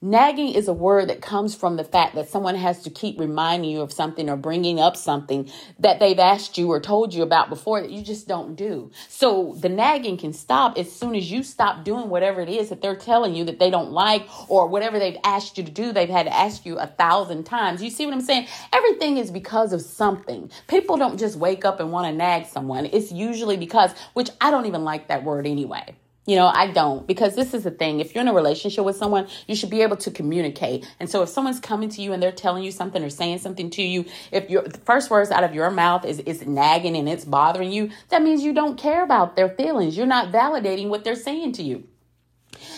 [0.00, 3.68] Nagging is a word that comes from the fact that someone has to keep reminding
[3.68, 7.48] you of something or bringing up something that they've asked you or told you about
[7.48, 8.92] before that you just don't do.
[9.08, 12.80] So the nagging can stop as soon as you stop doing whatever it is that
[12.80, 16.08] they're telling you that they don't like or whatever they've asked you to do, they've
[16.08, 17.82] had to ask you a thousand times.
[17.82, 18.46] You see what I'm saying?
[18.72, 20.48] Everything is because of something.
[20.68, 22.86] People don't just wake up and want to nag someone.
[22.86, 25.96] It's usually because, which I don't even like that word anyway.
[26.28, 28.00] You know, I don't because this is the thing.
[28.00, 30.86] If you're in a relationship with someone, you should be able to communicate.
[31.00, 33.70] And so if someone's coming to you and they're telling you something or saying something
[33.70, 37.24] to you, if your first words out of your mouth is is nagging and it's
[37.24, 39.96] bothering you, that means you don't care about their feelings.
[39.96, 41.84] You're not validating what they're saying to you.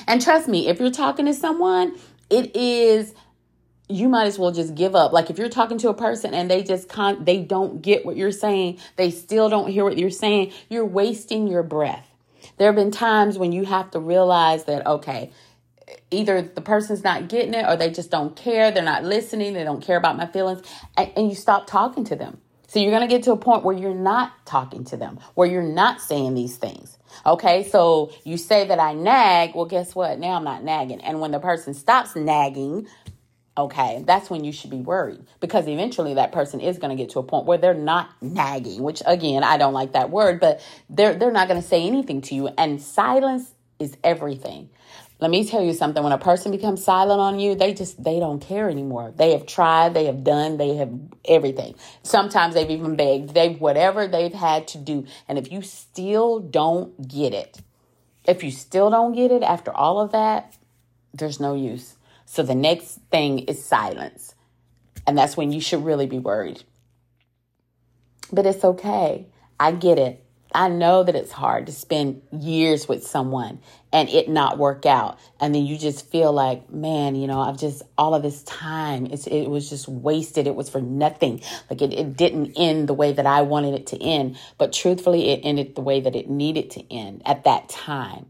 [0.06, 1.98] And trust me, if you're talking to someone,
[2.30, 3.14] it is
[3.88, 5.12] you might as well just give up.
[5.12, 8.16] Like if you're talking to a person and they just can't, they don't get what
[8.16, 12.06] you're saying, they still don't hear what you're saying, you're wasting your breath.
[12.60, 15.32] There have been times when you have to realize that, okay,
[16.10, 19.64] either the person's not getting it or they just don't care, they're not listening, they
[19.64, 20.60] don't care about my feelings,
[20.94, 22.36] and, and you stop talking to them.
[22.66, 25.48] So you're going to get to a point where you're not talking to them, where
[25.48, 26.98] you're not saying these things.
[27.24, 29.54] Okay, so you say that I nag.
[29.54, 30.18] Well, guess what?
[30.18, 31.00] Now I'm not nagging.
[31.00, 32.86] And when the person stops nagging,
[33.60, 37.12] okay, that's when you should be worried because eventually that person is going to get
[37.12, 40.60] to a point where they're not nagging, which again, I don't like that word, but
[40.88, 44.70] they're they're not going to say anything to you and silence is everything.
[45.20, 48.18] Let me tell you something when a person becomes silent on you, they just they
[48.18, 49.12] don't care anymore.
[49.14, 50.90] They have tried, they have done, they have
[51.26, 51.74] everything.
[52.02, 53.34] Sometimes they've even begged.
[53.34, 55.06] They've whatever they've had to do.
[55.28, 57.60] And if you still don't get it,
[58.24, 60.56] if you still don't get it after all of that,
[61.12, 61.96] there's no use.
[62.30, 64.36] So the next thing is silence.
[65.04, 66.62] And that's when you should really be worried.
[68.30, 69.26] But it's okay.
[69.58, 70.24] I get it.
[70.54, 73.58] I know that it's hard to spend years with someone
[73.92, 75.18] and it not work out.
[75.40, 79.06] And then you just feel like, man, you know, I've just, all of this time,
[79.06, 80.46] it's, it was just wasted.
[80.46, 81.42] It was for nothing.
[81.68, 84.38] Like it, it didn't end the way that I wanted it to end.
[84.56, 88.26] But truthfully, it ended the way that it needed to end at that time.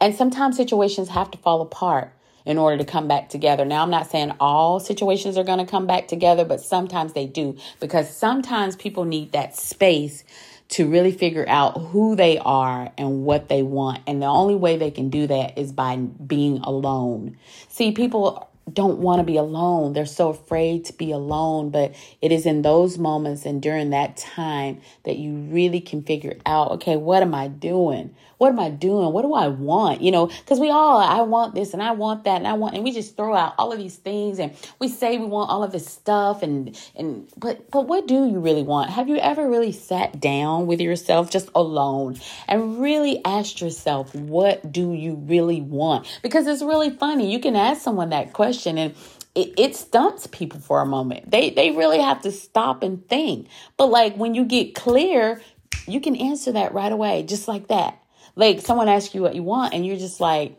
[0.00, 3.64] And sometimes situations have to fall apart in order to come back together.
[3.64, 7.26] Now, I'm not saying all situations are going to come back together, but sometimes they
[7.26, 10.24] do because sometimes people need that space
[10.70, 14.00] to really figure out who they are and what they want.
[14.06, 17.36] And the only way they can do that is by being alone.
[17.68, 19.92] See, people don't want to be alone.
[19.92, 21.70] They're so afraid to be alone.
[21.70, 26.36] But it is in those moments and during that time that you really can figure
[26.46, 28.14] out okay, what am I doing?
[28.42, 29.12] What am I doing?
[29.12, 30.02] What do I want?
[30.02, 32.74] You know, because we all, I want this and I want that and I want,
[32.74, 34.50] and we just throw out all of these things and
[34.80, 38.40] we say we want all of this stuff and, and, but, but what do you
[38.40, 38.90] really want?
[38.90, 44.72] Have you ever really sat down with yourself just alone and really asked yourself, what
[44.72, 46.08] do you really want?
[46.22, 47.30] Because it's really funny.
[47.32, 48.94] You can ask someone that question and
[49.36, 51.30] it, it stumps people for a moment.
[51.30, 53.46] They they really have to stop and think.
[53.76, 55.40] But like when you get clear,
[55.86, 58.01] You can answer that right away, just like that.
[58.34, 60.58] Like someone asks you what you want, and you're just like,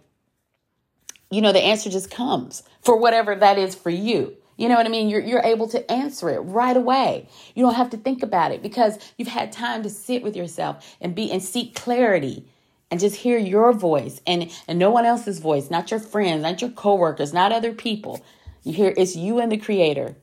[1.32, 4.36] you know, the answer just comes for whatever that is for you.
[4.56, 5.10] You know what I mean?
[5.10, 7.28] You're, you're able to answer it right away.
[7.56, 10.96] You don't have to think about it because you've had time to sit with yourself
[11.02, 12.46] and be and seek clarity
[12.92, 16.62] and just hear your voice and, and no one else's voice, not your friends, not
[16.62, 18.24] your coworkers, not other people.
[18.62, 20.16] You hear it's you and the creator.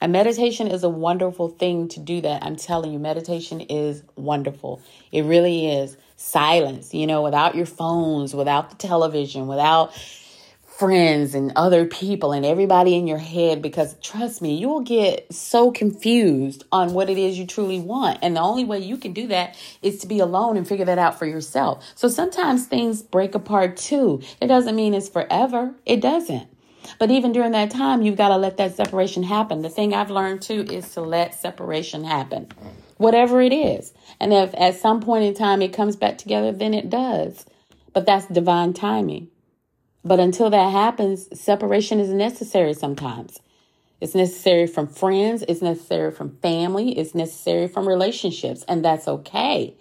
[0.00, 2.44] And meditation is a wonderful thing to do that.
[2.44, 4.80] I'm telling you, meditation is wonderful.
[5.10, 5.96] It really is.
[6.20, 9.94] Silence, you know, without your phones, without the television, without
[10.78, 15.32] friends and other people and everybody in your head because trust me, you will get
[15.32, 18.18] so confused on what it is you truly want.
[18.20, 20.98] And the only way you can do that is to be alone and figure that
[20.98, 21.84] out for yourself.
[21.94, 24.22] So sometimes things break apart too.
[24.40, 25.74] It doesn't mean it's forever.
[25.86, 26.48] It doesn't.
[26.98, 29.62] But even during that time, you've got to let that separation happen.
[29.62, 32.48] The thing I've learned too is to let separation happen,
[32.98, 33.92] whatever it is.
[34.20, 37.46] And if at some point in time it comes back together, then it does.
[37.94, 39.28] But that's divine timing.
[40.04, 43.40] But until that happens, separation is necessary sometimes.
[44.00, 49.76] It's necessary from friends, it's necessary from family, it's necessary from relationships, and that's okay.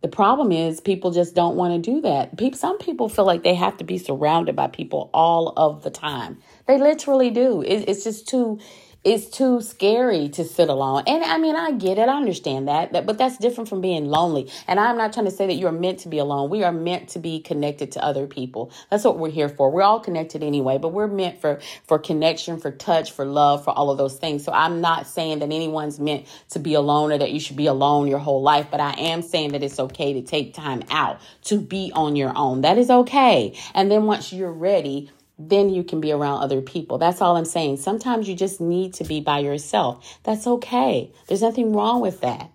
[0.00, 2.38] The problem is people just don't want to do that.
[2.38, 5.90] People, some people feel like they have to be surrounded by people all of the
[5.90, 6.38] time.
[6.66, 7.60] They literally do.
[7.60, 8.58] It, it's just too
[9.02, 11.04] it's too scary to sit alone.
[11.06, 12.08] And I mean, I get it.
[12.08, 14.50] I understand that, that, but that's different from being lonely.
[14.66, 16.50] And I'm not trying to say that you're meant to be alone.
[16.50, 18.70] We are meant to be connected to other people.
[18.90, 19.70] That's what we're here for.
[19.70, 23.70] We're all connected anyway, but we're meant for, for connection, for touch, for love, for
[23.70, 24.44] all of those things.
[24.44, 27.66] So I'm not saying that anyone's meant to be alone or that you should be
[27.66, 31.20] alone your whole life, but I am saying that it's okay to take time out
[31.44, 32.60] to be on your own.
[32.62, 33.54] That is okay.
[33.74, 35.10] And then once you're ready,
[35.48, 36.98] then you can be around other people.
[36.98, 37.78] That's all I'm saying.
[37.78, 40.18] Sometimes you just need to be by yourself.
[40.22, 41.12] That's okay.
[41.26, 42.50] There's nothing wrong with that.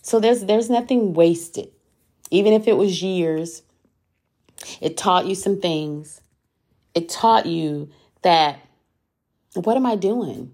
[0.00, 1.68] So there's there's nothing wasted.
[2.30, 3.62] Even if it was years,
[4.80, 6.22] it taught you some things.
[6.94, 7.90] It taught you
[8.22, 8.58] that
[9.54, 10.52] what am I doing?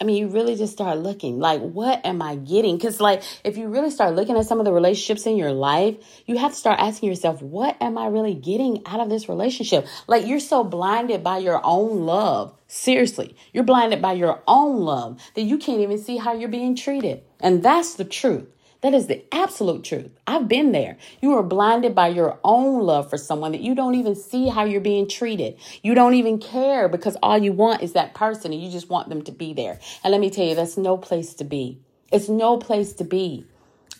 [0.00, 2.78] I mean, you really just start looking like, what am I getting?
[2.78, 5.96] Because, like, if you really start looking at some of the relationships in your life,
[6.26, 9.86] you have to start asking yourself, what am I really getting out of this relationship?
[10.06, 12.56] Like, you're so blinded by your own love.
[12.66, 16.76] Seriously, you're blinded by your own love that you can't even see how you're being
[16.76, 17.22] treated.
[17.38, 18.48] And that's the truth.
[18.82, 20.10] That is the absolute truth.
[20.26, 20.96] I've been there.
[21.20, 24.64] You are blinded by your own love for someone that you don't even see how
[24.64, 25.58] you're being treated.
[25.82, 29.10] You don't even care because all you want is that person and you just want
[29.10, 29.78] them to be there.
[30.02, 31.78] And let me tell you, that's no place to be.
[32.10, 33.46] It's no place to be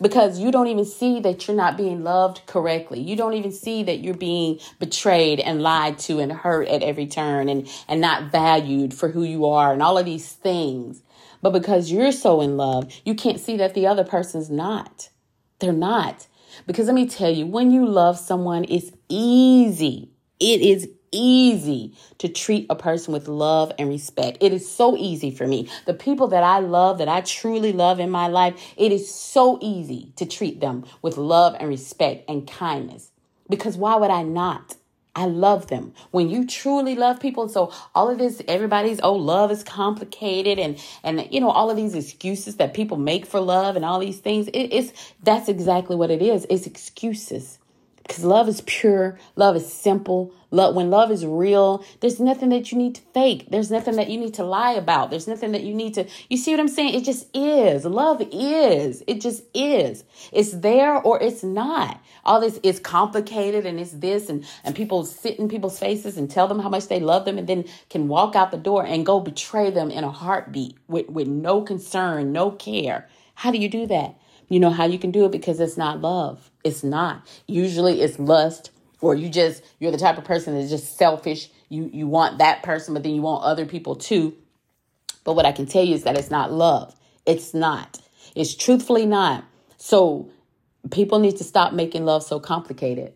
[0.01, 2.99] because you don't even see that you're not being loved correctly.
[2.99, 7.05] You don't even see that you're being betrayed and lied to and hurt at every
[7.05, 11.03] turn and, and not valued for who you are and all of these things.
[11.41, 15.09] But because you're so in love, you can't see that the other person's not.
[15.59, 16.27] They're not.
[16.67, 20.11] Because let me tell you, when you love someone, it's easy.
[20.39, 24.37] It is easy to treat a person with love and respect.
[24.41, 25.69] It is so easy for me.
[25.85, 29.57] The people that I love, that I truly love in my life, it is so
[29.61, 33.11] easy to treat them with love and respect and kindness.
[33.49, 34.75] Because why would I not?
[35.15, 35.93] I love them.
[36.11, 40.81] When you truly love people, so all of this, everybody's oh, love is complicated, and
[41.03, 44.19] and you know all of these excuses that people make for love and all these
[44.19, 44.47] things.
[44.49, 44.93] It, it's
[45.23, 46.47] that's exactly what it is.
[46.49, 47.59] It's excuses
[48.03, 50.33] because love is pure, love is simple.
[50.53, 53.47] Love when love is real, there's nothing that you need to fake.
[53.49, 55.09] There's nothing that you need to lie about.
[55.09, 56.93] There's nothing that you need to You see what I'm saying?
[56.93, 57.85] It just is.
[57.85, 59.01] Love is.
[59.07, 60.03] It just is.
[60.33, 62.01] It's there or it's not.
[62.25, 66.29] All this is complicated and it's this and and people sit in people's faces and
[66.29, 69.05] tell them how much they love them and then can walk out the door and
[69.05, 73.07] go betray them in a heartbeat with with no concern, no care.
[73.35, 74.15] How do you do that?
[74.51, 76.51] You know how you can do it because it's not love.
[76.65, 77.25] It's not.
[77.47, 81.49] Usually it's lust or you just you're the type of person that's just selfish.
[81.69, 84.35] You you want that person but then you want other people too.
[85.23, 86.93] But what I can tell you is that it's not love.
[87.25, 88.01] It's not.
[88.35, 89.45] It's truthfully not.
[89.77, 90.29] So
[90.91, 93.13] people need to stop making love so complicated.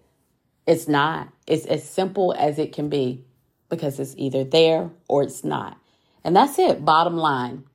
[0.65, 1.27] It's not.
[1.47, 3.25] It's as simple as it can be
[3.67, 5.77] because it's either there or it's not.
[6.23, 7.65] And that's it, bottom line.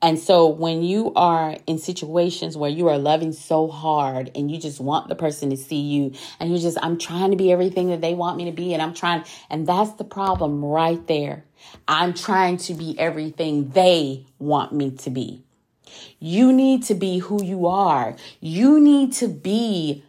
[0.00, 4.58] And so when you are in situations where you are loving so hard and you
[4.58, 7.88] just want the person to see you and you're just, I'm trying to be everything
[7.88, 11.44] that they want me to be and I'm trying, and that's the problem right there.
[11.88, 15.42] I'm trying to be everything they want me to be.
[16.20, 18.14] You need to be who you are.
[18.40, 20.04] You need to be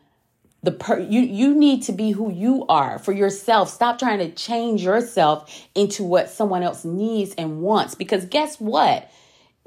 [0.62, 4.30] the per you you need to be who you are for yourself stop trying to
[4.32, 9.10] change yourself into what someone else needs and wants because guess what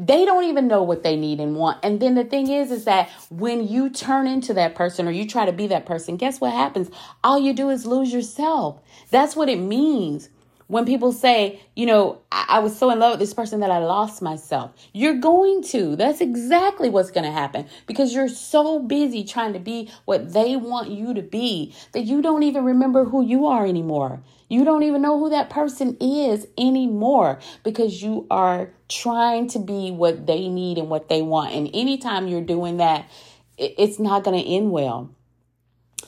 [0.06, 1.78] they don't even know what they need and want.
[1.82, 5.26] And then the thing is, is that when you turn into that person or you
[5.26, 6.90] try to be that person, guess what happens?
[7.22, 8.80] All you do is lose yourself.
[9.10, 10.28] That's what it means
[10.66, 13.70] when people say, you know, I, I, was so in love with this person that
[13.70, 14.72] I lost myself.
[14.94, 15.96] You're going to.
[15.96, 20.56] That's exactly what's going to happen because you're so busy trying to be what they
[20.56, 24.22] want you to be that you don't even remember who you are anymore.
[24.52, 29.90] You don't even know who that person is anymore because you are trying to be
[29.90, 31.54] what they need and what they want.
[31.54, 33.08] And anytime you're doing that,
[33.56, 35.10] it's not going to end well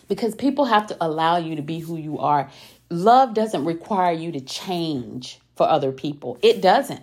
[0.08, 2.50] because people have to allow you to be who you are
[2.90, 6.38] love doesn't require you to change for other people.
[6.42, 7.02] It doesn't.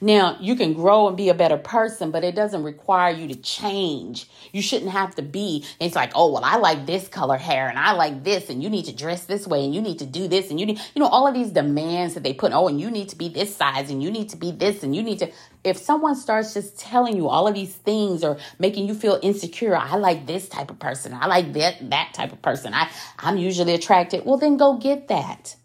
[0.00, 3.36] Now, you can grow and be a better person, but it doesn't require you to
[3.36, 4.28] change.
[4.52, 5.64] You shouldn't have to be.
[5.80, 8.70] It's like, oh, well, I like this color hair and I like this, and you
[8.70, 11.00] need to dress this way and you need to do this, and you need, you
[11.00, 13.54] know, all of these demands that they put, oh, and you need to be this
[13.54, 15.30] size and you need to be this and you need to.
[15.62, 19.76] If someone starts just telling you all of these things or making you feel insecure,
[19.76, 23.36] I like this type of person, I like that that type of person, I I'm
[23.36, 24.24] usually attracted.
[24.24, 25.56] Well, then go get that.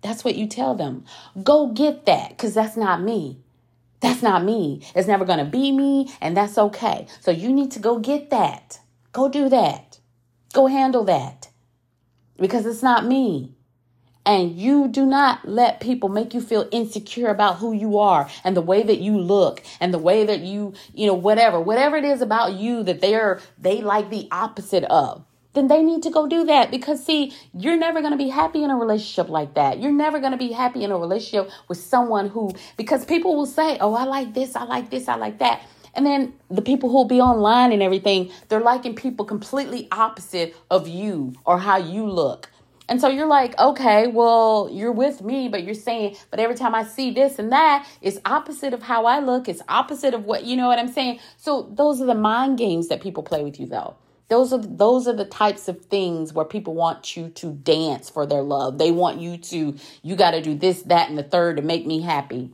[0.00, 1.04] That's what you tell them.
[1.42, 3.43] Go get that because that's not me.
[4.04, 4.82] That's not me.
[4.94, 7.06] It's never going to be me, and that's okay.
[7.20, 8.78] So you need to go get that.
[9.12, 9.98] Go do that.
[10.52, 11.48] Go handle that
[12.36, 13.54] because it's not me.
[14.26, 18.54] And you do not let people make you feel insecure about who you are and
[18.54, 22.04] the way that you look and the way that you, you know, whatever, whatever it
[22.04, 25.24] is about you that they're, they like the opposite of
[25.54, 28.62] then they need to go do that because see you're never going to be happy
[28.62, 31.78] in a relationship like that you're never going to be happy in a relationship with
[31.78, 35.38] someone who because people will say oh i like this i like this i like
[35.38, 35.62] that
[35.94, 40.88] and then the people who'll be online and everything they're liking people completely opposite of
[40.88, 42.50] you or how you look
[42.88, 46.74] and so you're like, okay, well, you're with me, but you're saying, but every time
[46.74, 49.48] I see this and that, it's opposite of how I look.
[49.48, 51.20] It's opposite of what, you know what I'm saying?
[51.38, 53.96] So those are the mind games that people play with you, though.
[54.28, 58.26] Those are those are the types of things where people want you to dance for
[58.26, 58.78] their love.
[58.78, 61.86] They want you to you got to do this, that, and the third to make
[61.86, 62.50] me happy.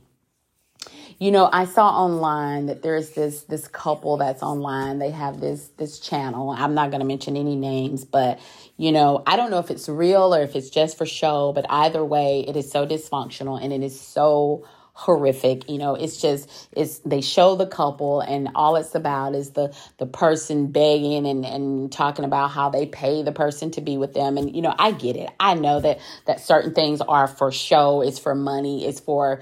[1.17, 4.99] You know, I saw online that there's this this couple that's online.
[4.99, 6.49] They have this this channel.
[6.49, 8.39] I'm not going to mention any names, but
[8.75, 11.65] you know, I don't know if it's real or if it's just for show, but
[11.69, 14.65] either way, it is so dysfunctional and it is so
[15.01, 15.67] horrific.
[15.69, 19.75] You know, it's just it's they show the couple and all it's about is the
[19.97, 24.13] the person begging and and talking about how they pay the person to be with
[24.13, 24.37] them.
[24.37, 25.31] And you know, I get it.
[25.39, 29.41] I know that that certain things are for show, it's for money, it's for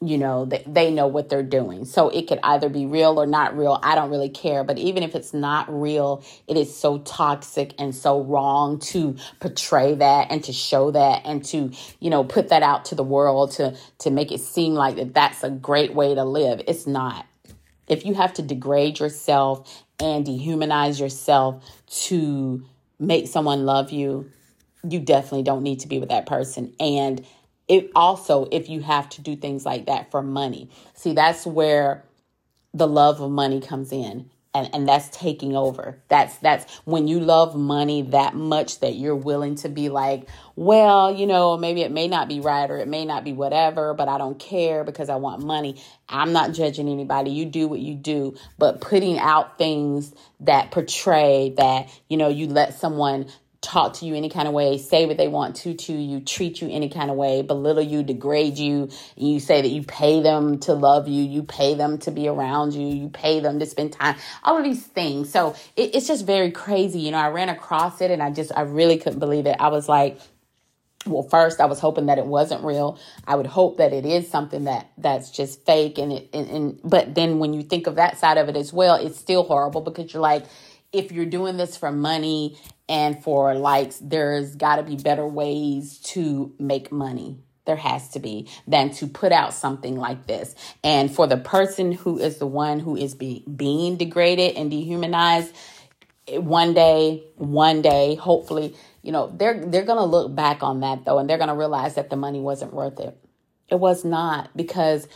[0.00, 1.84] you know they, they know what they're doing.
[1.84, 3.78] So it could either be real or not real.
[3.82, 4.62] I don't really care.
[4.62, 9.94] But even if it's not real it is so toxic and so wrong to portray
[9.96, 13.52] that and to show that and to you know put that out to the world
[13.52, 16.60] to to make it seem like that that's a great way to live.
[16.68, 17.26] It's not.
[17.88, 22.64] If you have to degrade yourself and dehumanize yourself to
[23.00, 24.30] make someone love you
[24.88, 26.72] you definitely don't need to be with that person.
[26.78, 27.24] And
[27.68, 30.70] it also if you have to do things like that for money.
[30.94, 32.04] See that's where
[32.74, 36.02] the love of money comes in and and that's taking over.
[36.08, 41.14] That's that's when you love money that much that you're willing to be like well
[41.14, 44.08] you know maybe it may not be right or it may not be whatever but
[44.08, 45.80] i don't care because i want money.
[46.08, 47.30] I'm not judging anybody.
[47.30, 48.34] You do what you do.
[48.56, 53.28] But putting out things that portray that you know you let someone
[53.60, 56.60] talk to you any kind of way, say what they want to to you, treat
[56.60, 58.88] you any kind of way, belittle you, degrade you.
[59.16, 62.72] You say that you pay them to love you, you pay them to be around
[62.72, 65.30] you, you pay them to spend time, all of these things.
[65.30, 67.00] So it, it's just very crazy.
[67.00, 69.56] You know, I ran across it and I just, I really couldn't believe it.
[69.58, 70.18] I was like,
[71.06, 74.28] well first i was hoping that it wasn't real i would hope that it is
[74.28, 77.94] something that that's just fake and it and, and but then when you think of
[77.94, 80.44] that side of it as well it's still horrible because you're like
[80.92, 82.58] if you're doing this for money
[82.88, 87.38] and for likes, there's got to be better ways to make money.
[87.66, 90.54] There has to be than to put out something like this.
[90.82, 95.54] And for the person who is the one who is be, being degraded and dehumanized,
[96.26, 101.04] eh, one day, one day, hopefully, you know, they're they're gonna look back on that
[101.04, 103.18] though, and they're gonna realize that the money wasn't worth it.
[103.68, 105.06] It was not because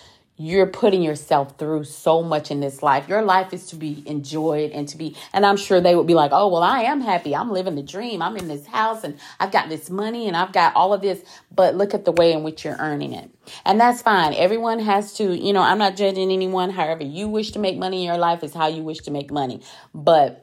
[0.42, 3.08] you're putting yourself through so much in this life.
[3.08, 6.14] Your life is to be enjoyed and to be, and I'm sure they would be
[6.14, 7.34] like, oh, well, I am happy.
[7.36, 8.20] I'm living the dream.
[8.20, 11.22] I'm in this house and I've got this money and I've got all of this.
[11.54, 13.30] But look at the way in which you're earning it.
[13.64, 14.34] And that's fine.
[14.34, 16.70] Everyone has to, you know, I'm not judging anyone.
[16.70, 19.30] However, you wish to make money in your life is how you wish to make
[19.30, 19.62] money.
[19.94, 20.41] But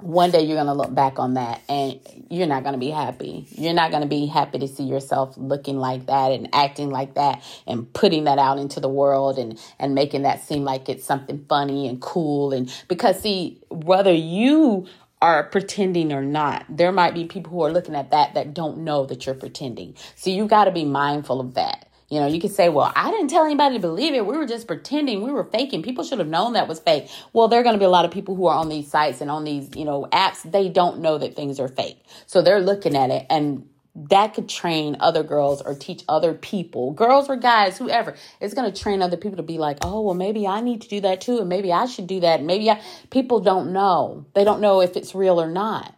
[0.00, 1.98] one day you're going to look back on that and
[2.30, 3.46] you're not going to be happy.
[3.50, 7.14] You're not going to be happy to see yourself looking like that and acting like
[7.14, 11.04] that and putting that out into the world and and making that seem like it's
[11.04, 14.86] something funny and cool and because see whether you
[15.20, 18.78] are pretending or not, there might be people who are looking at that that don't
[18.78, 19.96] know that you're pretending.
[20.14, 21.87] So you got to be mindful of that.
[22.08, 24.24] You know, you could say, well, I didn't tell anybody to believe it.
[24.24, 25.22] We were just pretending.
[25.22, 25.82] We were faking.
[25.82, 27.10] People should have known that was fake.
[27.34, 29.20] Well, there are going to be a lot of people who are on these sites
[29.20, 30.50] and on these, you know, apps.
[30.50, 32.02] They don't know that things are fake.
[32.26, 33.68] So they're looking at it and
[34.08, 38.14] that could train other girls or teach other people, girls or guys, whoever.
[38.40, 40.88] It's going to train other people to be like, oh, well, maybe I need to
[40.88, 41.38] do that too.
[41.40, 42.42] And maybe I should do that.
[42.42, 42.80] Maybe I,
[43.10, 44.26] people don't know.
[44.34, 45.94] They don't know if it's real or not.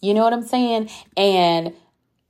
[0.00, 0.90] You know what I'm saying?
[1.16, 1.74] And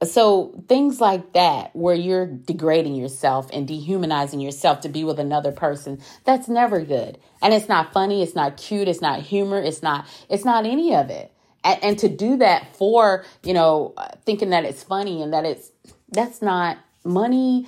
[0.04, 5.52] so things like that where you're degrading yourself and dehumanizing yourself to be with another
[5.52, 7.18] person that's never good.
[7.40, 10.94] And it's not funny it's not cute it's not humor it's not it's not any
[10.94, 11.32] of it.
[11.64, 15.46] And, and to do that for you know uh, thinking that it's funny and that
[15.46, 15.72] it's
[16.10, 17.66] that's not money.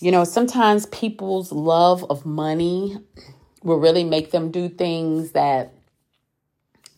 [0.00, 2.98] You know sometimes people's love of money
[3.62, 5.72] will really make them do things that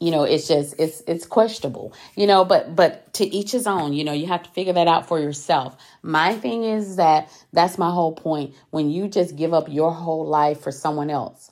[0.00, 3.92] you know it's just it's it's questionable you know but but to each his own
[3.92, 5.76] you know you have to figure that out for yourself.
[6.02, 8.54] My thing is that that's my whole point.
[8.70, 11.50] When you just give up your whole life for someone else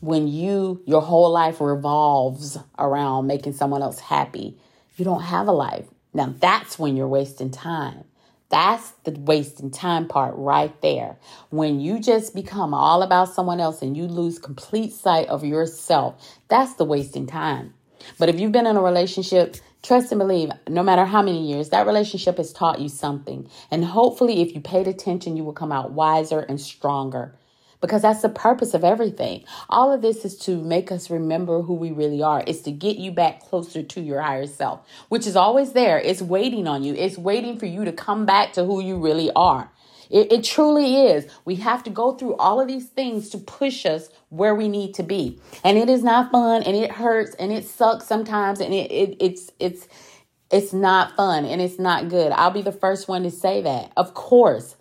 [0.00, 4.56] when you your whole life revolves around making someone else happy
[4.96, 5.86] you don't have a life.
[6.12, 8.04] Now that's when you're wasting time
[8.50, 11.16] that's the wasting time part right there.
[11.50, 16.38] When you just become all about someone else and you lose complete sight of yourself,
[16.48, 17.74] that's the wasting time.
[18.18, 21.68] But if you've been in a relationship, trust and believe, no matter how many years,
[21.68, 23.48] that relationship has taught you something.
[23.70, 27.36] And hopefully, if you paid attention, you will come out wiser and stronger
[27.80, 29.44] because that's the purpose of everything.
[29.68, 32.44] All of this is to make us remember who we really are.
[32.46, 35.98] It's to get you back closer to your higher self, which is always there.
[35.98, 36.94] It's waiting on you.
[36.94, 39.70] It's waiting for you to come back to who you really are.
[40.10, 41.26] It, it truly is.
[41.44, 44.94] We have to go through all of these things to push us where we need
[44.94, 45.40] to be.
[45.62, 49.16] And it is not fun and it hurts and it sucks sometimes and it, it
[49.20, 49.86] it's it's
[50.50, 52.32] it's not fun and it's not good.
[52.32, 53.92] I'll be the first one to say that.
[53.96, 54.74] Of course.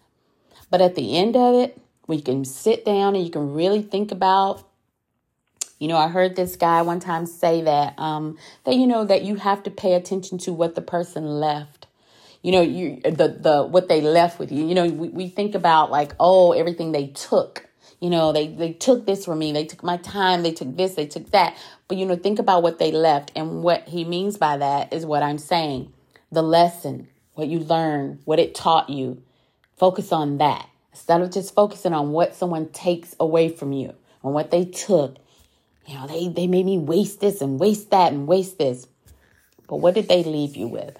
[0.72, 1.80] But at the end of it,
[2.10, 4.66] when you can sit down and you can really think about
[5.78, 9.22] you know, I heard this guy one time say that um that you know that
[9.22, 11.86] you have to pay attention to what the person left.
[12.41, 14.66] You know, you the the what they left with you.
[14.66, 17.68] You know, we, we think about like, oh, everything they took.
[18.01, 19.51] You know, they they took this from me.
[19.51, 20.41] They took my time.
[20.41, 20.95] They took this.
[20.95, 21.55] They took that.
[21.88, 25.05] But you know, think about what they left, and what he means by that is
[25.05, 25.93] what I'm saying.
[26.32, 29.22] The lesson, what you learned, what it taught you.
[29.78, 30.68] Focus on that.
[31.00, 35.16] Instead of just focusing on what someone takes away from you, on what they took,
[35.88, 38.86] you know, they, they made me waste this and waste that and waste this.
[39.70, 41.00] But what did they leave you with?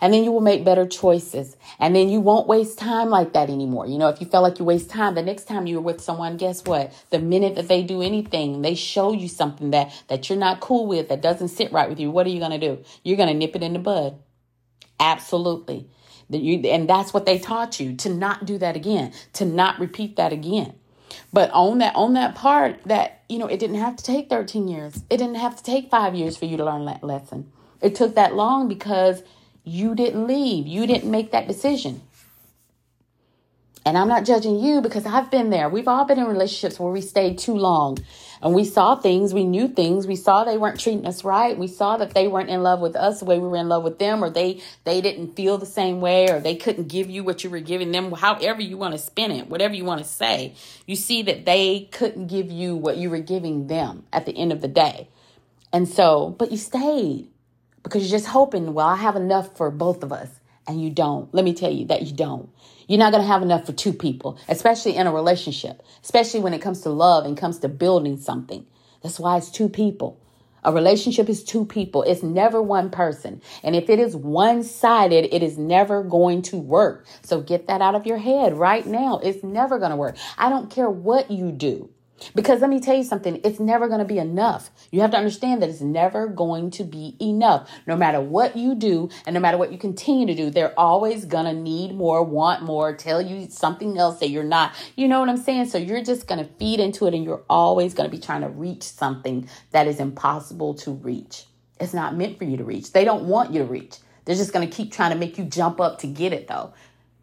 [0.00, 1.56] And then you will make better choices.
[1.80, 3.88] And then you won't waste time like that anymore.
[3.88, 6.36] You know, if you felt like you waste time, the next time you're with someone,
[6.36, 6.92] guess what?
[7.10, 10.86] The minute that they do anything, they show you something that, that you're not cool
[10.86, 12.84] with, that doesn't sit right with you, what are you going to do?
[13.02, 14.16] You're going to nip it in the bud.
[15.00, 15.90] Absolutely.
[16.38, 20.16] You and that's what they taught you to not do that again, to not repeat
[20.16, 20.74] that again.
[21.32, 24.68] But on that on that part that you know it didn't have to take 13
[24.68, 25.02] years.
[25.10, 27.50] It didn't have to take 5 years for you to learn that lesson.
[27.80, 29.22] It took that long because
[29.64, 30.66] you didn't leave.
[30.66, 32.02] You didn't make that decision.
[33.84, 35.68] And I'm not judging you because I've been there.
[35.68, 37.98] We've all been in relationships where we stayed too long
[38.42, 41.58] and we saw things, we knew things, we saw they weren't treating us right.
[41.58, 43.82] We saw that they weren't in love with us the way we were in love
[43.82, 47.22] with them, or they they didn't feel the same way, or they couldn't give you
[47.22, 50.08] what you were giving them, however you want to spin it, whatever you want to
[50.08, 50.54] say.
[50.86, 54.52] You see that they couldn't give you what you were giving them at the end
[54.52, 55.08] of the day.
[55.72, 57.28] And so, but you stayed
[57.82, 60.39] because you're just hoping, well, I have enough for both of us.
[60.70, 61.34] And you don't.
[61.34, 62.48] Let me tell you that you don't.
[62.86, 66.54] You're not going to have enough for two people, especially in a relationship, especially when
[66.54, 68.64] it comes to love and comes to building something.
[69.02, 70.20] That's why it's two people.
[70.62, 72.04] A relationship is two people.
[72.04, 73.42] It's never one person.
[73.64, 77.04] And if it is one sided, it is never going to work.
[77.22, 79.18] So get that out of your head right now.
[79.24, 80.16] It's never going to work.
[80.38, 81.90] I don't care what you do.
[82.34, 84.70] Because let me tell you something, it's never going to be enough.
[84.90, 87.70] You have to understand that it's never going to be enough.
[87.86, 91.24] No matter what you do and no matter what you continue to do, they're always
[91.24, 94.74] going to need more, want more, tell you something else that you're not.
[94.96, 95.68] You know what I'm saying?
[95.68, 98.42] So you're just going to feed into it and you're always going to be trying
[98.42, 101.44] to reach something that is impossible to reach.
[101.80, 102.92] It's not meant for you to reach.
[102.92, 103.96] They don't want you to reach.
[104.24, 106.74] They're just going to keep trying to make you jump up to get it though.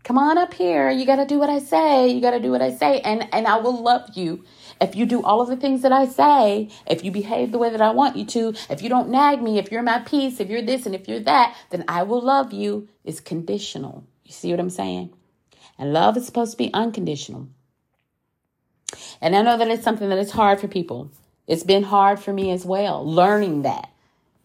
[0.04, 0.90] come on up here.
[0.90, 2.08] You got to do what I say.
[2.08, 3.02] You got to do what I say.
[3.02, 4.44] And, and I will love you
[4.80, 7.70] if you do all of the things that I say, if you behave the way
[7.70, 10.50] that I want you to, if you don't nag me, if you're my peace, if
[10.50, 12.88] you're this and if you're that, then I will love you.
[13.04, 14.06] It's conditional.
[14.24, 15.14] You see what I'm saying?
[15.78, 17.48] And love is supposed to be unconditional.
[19.22, 21.12] And I know that it's something that is hard for people.
[21.48, 23.90] It's been hard for me as well, learning that,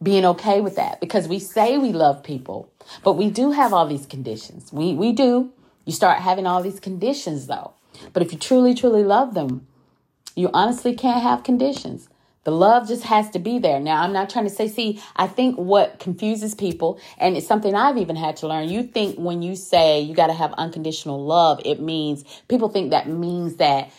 [0.02, 2.72] being okay with that, because we say we love people,
[3.02, 4.72] but we do have all these conditions.
[4.72, 5.52] We, we do.
[5.84, 7.72] You start having all these conditions though.
[8.12, 9.66] But if you truly, truly love them,
[10.36, 12.08] you honestly can't have conditions.
[12.44, 13.78] The love just has to be there.
[13.78, 17.74] Now, I'm not trying to say, see, I think what confuses people, and it's something
[17.74, 18.68] I've even had to learn.
[18.68, 22.90] You think when you say you got to have unconditional love, it means people think
[22.90, 23.92] that means that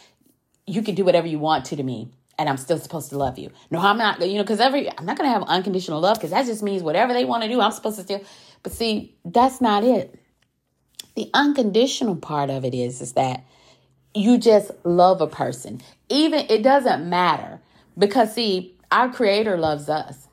[0.67, 3.37] you can do whatever you want to to me and I'm still supposed to love
[3.37, 3.51] you.
[3.69, 6.31] No, I'm not, you know, because every, I'm not going to have unconditional love because
[6.31, 8.23] that just means whatever they want to do, I'm supposed to still.
[8.63, 10.19] But see, that's not it.
[11.15, 13.43] The unconditional part of it is, is that
[14.15, 15.81] you just love a person.
[16.13, 17.59] Even, it doesn't matter
[17.97, 20.27] because see, our creator loves us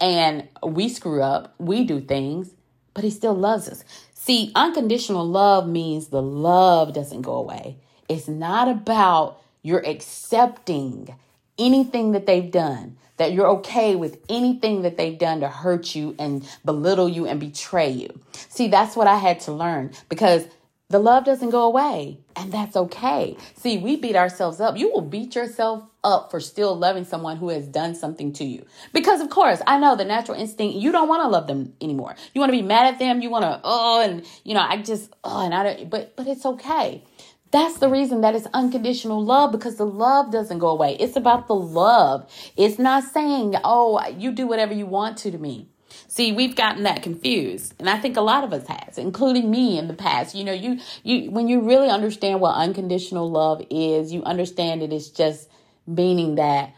[0.00, 2.52] and we screw up, we do things,
[2.94, 3.84] but he still loves us.
[4.12, 7.76] See, unconditional love means the love doesn't go away.
[8.08, 11.14] It's not about you're accepting
[11.58, 16.16] anything that they've done, that you're okay with anything that they've done to hurt you
[16.18, 18.08] and belittle you and betray you.
[18.48, 20.44] See, that's what I had to learn because
[20.90, 23.36] the love doesn't go away, and that's okay.
[23.54, 24.76] See, we beat ourselves up.
[24.76, 28.66] You will beat yourself up for still loving someone who has done something to you.
[28.92, 32.16] Because, of course, I know the natural instinct, you don't want to love them anymore.
[32.34, 33.22] You want to be mad at them.
[33.22, 36.26] You want to, oh, and, you know, I just, oh, and I don't, but, but
[36.26, 37.04] it's okay.
[37.52, 40.96] That's the reason that it's unconditional love because the love doesn't go away.
[40.98, 42.28] It's about the love.
[42.56, 45.68] It's not saying, oh, you do whatever you want to to me.
[46.10, 49.78] See, we've gotten that confused, and I think a lot of us has, including me
[49.78, 50.34] in the past.
[50.34, 54.92] You know, you you when you really understand what unconditional love is, you understand it
[54.92, 55.48] is just
[55.86, 56.74] meaning that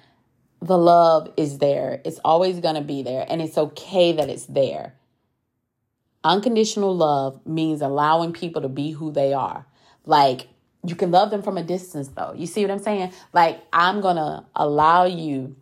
[0.61, 2.03] the love is there.
[2.05, 4.97] It's always going to be there, and it's okay that it's there.
[6.23, 9.65] Unconditional love means allowing people to be who they are.
[10.05, 10.49] Like
[10.87, 12.35] you can love them from a distance though.
[12.37, 13.15] You see what I'm saying?
[13.33, 15.57] Like I'm going to allow you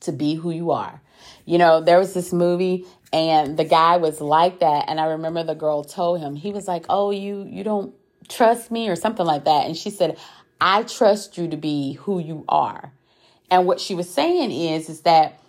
[0.00, 1.00] to be who you are.
[1.44, 5.44] You know, there was this movie and the guy was like that and I remember
[5.44, 6.36] the girl told him.
[6.36, 7.94] He was like, "Oh, you you don't
[8.28, 10.18] trust me or something like that." And she said,
[10.60, 12.92] "I trust you to be who you are."
[13.50, 15.40] And what she was saying is is that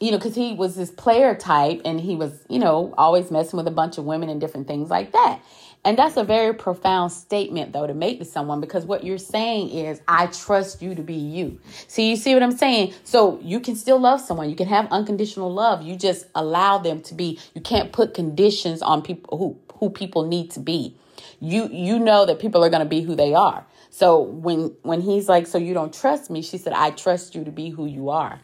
[0.00, 3.58] you know, because he was this player type and he was, you know, always messing
[3.58, 5.40] with a bunch of women and different things like that.
[5.82, 9.70] And that's a very profound statement, though, to make to someone because what you're saying
[9.70, 11.58] is, I trust you to be you.
[11.88, 12.92] See, you see what I'm saying?
[13.04, 14.50] So you can still love someone.
[14.50, 15.82] You can have unconditional love.
[15.82, 17.38] You just allow them to be.
[17.54, 20.96] You can't put conditions on people who, who people need to be.
[21.40, 23.66] You, you know that people are going to be who they are.
[23.88, 27.44] So when, when he's like, so you don't trust me, she said, I trust you
[27.44, 28.40] to be who you are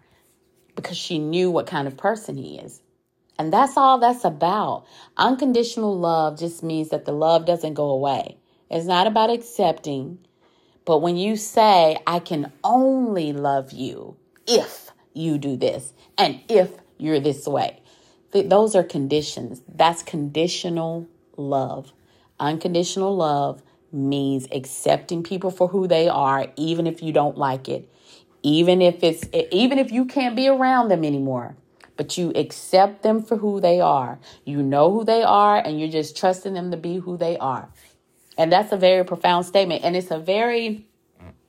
[0.75, 2.81] because she knew what kind of person he is.
[3.39, 4.87] And that's all that's about.
[5.17, 8.39] Unconditional love just means that the love doesn't go away.
[8.71, 10.19] It's not about accepting,
[10.85, 14.17] but when you say, I can only love you
[14.47, 17.81] if you do this and if you're this way,
[18.33, 19.63] th- those are conditions.
[19.69, 21.07] That's conditional
[21.37, 21.93] love.
[22.41, 23.63] Unconditional love
[23.93, 27.89] means accepting people for who they are, even if you don't like it,
[28.43, 31.57] even if it's, even if you can't be around them anymore
[31.97, 34.19] but you accept them for who they are.
[34.45, 37.69] You know who they are, and you're just trusting them to be who they are.
[38.39, 39.83] And that's a very profound statement.
[39.83, 40.87] And it's a very,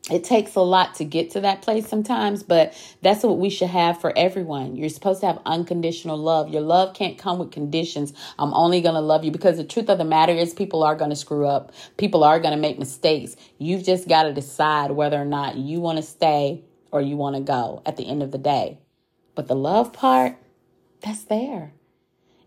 [0.10, 3.68] it takes a lot to get to that place sometimes, but that's what we should
[3.68, 4.78] have for everyone.
[4.78, 6.50] You're supposed to have unconditional love.
[6.50, 8.14] Your love can't come with conditions.
[8.40, 10.96] I'm only going to love you because the truth of the matter is people are
[10.96, 11.74] going to screw up.
[11.98, 13.36] People are going to make mistakes.
[13.58, 17.36] You've just got to decide whether or not you want to stay or you want
[17.36, 18.80] to go at the end of the day.
[19.38, 20.36] But the love part,
[21.00, 21.72] that's there.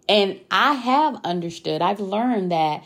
[0.08, 2.82] And I have understood, I've learned that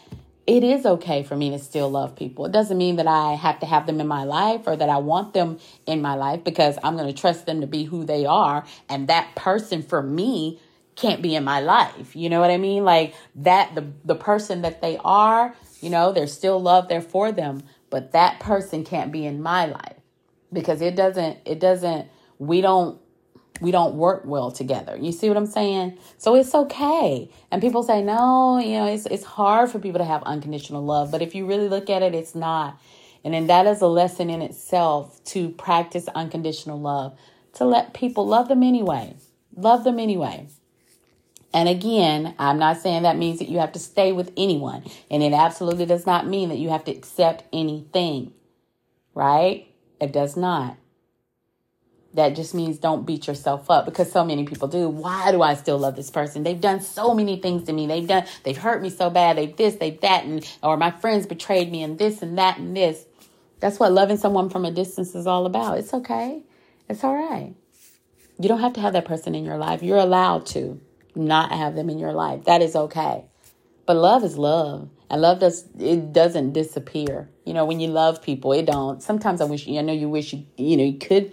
[0.46, 2.44] it is okay for me to still love people.
[2.44, 4.98] It doesn't mean that I have to have them in my life or that I
[4.98, 8.26] want them in my life because I'm going to trust them to be who they
[8.26, 8.66] are.
[8.90, 10.60] And that person for me
[10.96, 12.14] can't be in my life.
[12.14, 12.84] You know what I mean?
[12.84, 17.32] Like that, the, the person that they are, you know, there's still love there for
[17.32, 19.96] them, but that person can't be in my life
[20.52, 23.00] because it doesn't, it doesn't, we don't
[23.60, 24.96] we don't work well together.
[25.00, 25.98] You see what I'm saying?
[26.18, 27.30] So it's okay.
[27.50, 31.10] And people say, no, you know, it's, it's hard for people to have unconditional love.
[31.10, 32.80] But if you really look at it, it's not.
[33.22, 37.16] And then that is a lesson in itself to practice unconditional love,
[37.54, 39.14] to let people love them anyway.
[39.56, 40.48] Love them anyway.
[41.54, 44.82] And again, I'm not saying that means that you have to stay with anyone.
[45.08, 48.32] And it absolutely does not mean that you have to accept anything,
[49.14, 49.68] right?
[50.00, 50.76] It does not.
[52.14, 54.88] That just means don't beat yourself up because so many people do.
[54.88, 56.44] Why do I still love this person?
[56.44, 57.86] They've done so many things to me.
[57.86, 59.36] They've done, they've hurt me so bad.
[59.36, 62.76] They've this, they've that, and, or my friends betrayed me and this and that and
[62.76, 63.04] this.
[63.58, 65.78] That's what loving someone from a distance is all about.
[65.78, 66.42] It's okay.
[66.88, 67.54] It's all right.
[68.38, 69.82] You don't have to have that person in your life.
[69.82, 70.80] You're allowed to
[71.14, 72.44] not have them in your life.
[72.44, 73.24] That is okay.
[73.86, 74.88] But love is love.
[75.10, 77.28] And love does it doesn't disappear.
[77.44, 79.02] You know, when you love people, it don't.
[79.02, 81.32] Sometimes I wish I know you wish you you know you could,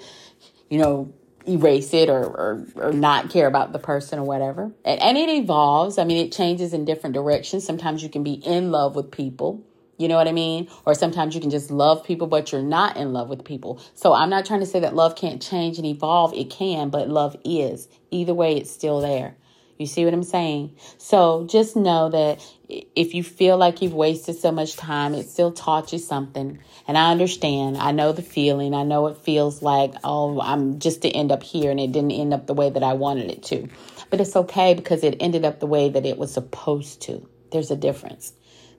[0.72, 1.14] you know,
[1.48, 4.72] erase it or, or, or not care about the person or whatever.
[4.84, 6.00] And, and it evolves.
[6.00, 7.64] I mean, it changes in different directions.
[7.64, 9.64] Sometimes you can be in love with people
[10.02, 10.68] you know what I mean?
[10.84, 13.80] Or sometimes you can just love people, but you're not in love with people.
[13.94, 16.34] So I'm not trying to say that love can't change and evolve.
[16.34, 17.88] It can, but love is.
[18.10, 19.36] Either way, it's still there.
[19.82, 20.76] You see what I'm saying?
[21.00, 25.52] So just know that if you feel like you've wasted so much time, it still
[25.52, 26.60] taught you something.
[26.88, 27.78] And I understand.
[27.78, 28.76] I know the feeling.
[28.76, 32.12] I know it feels like, oh, I'm just to end up here and it didn't
[32.12, 33.68] end up the way that I wanted it to.
[34.12, 37.28] But it's okay because it ended up the way that it was supposed to.
[37.52, 38.34] There's a difference.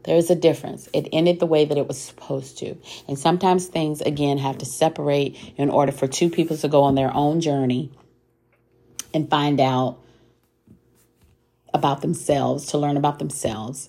[0.05, 0.89] There's a difference.
[0.93, 2.77] It ended the way that it was supposed to.
[3.09, 6.95] And sometimes things, again, have to separate in order for two people to go on
[6.95, 7.91] their own journey
[9.15, 10.02] and find out
[11.75, 13.89] about themselves, to learn about themselves.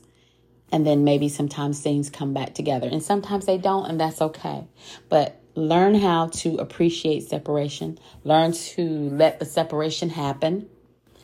[0.71, 2.87] And then maybe sometimes things come back together.
[2.91, 4.67] And sometimes they don't, and that's okay.
[5.09, 8.81] But learn how to appreciate separation, learn to
[9.11, 10.67] let the separation happen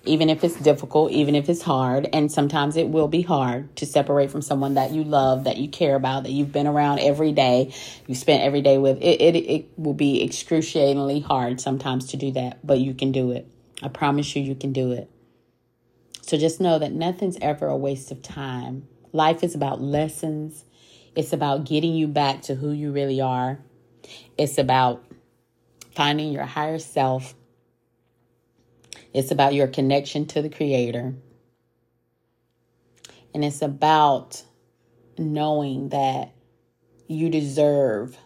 [0.05, 3.85] even if it's difficult, even if it's hard, and sometimes it will be hard to
[3.85, 7.31] separate from someone that you love, that you care about, that you've been around every
[7.31, 7.73] day,
[8.07, 8.97] you spent every day with.
[9.01, 13.31] It, it, it will be excruciatingly hard sometimes to do that, but you can do
[13.31, 13.47] it.
[13.83, 15.09] I promise you, you can do it.
[16.29, 18.87] So just know that nothing's ever a waste of time.
[19.13, 20.63] Life is about lessons,
[21.15, 23.59] it's about getting you back to who you really are,
[24.37, 25.03] it's about
[25.95, 27.33] finding your higher self
[29.13, 31.15] it's about your connection to the Creator.
[33.33, 34.43] And it's about
[35.17, 36.31] knowing that
[37.07, 38.17] you deserve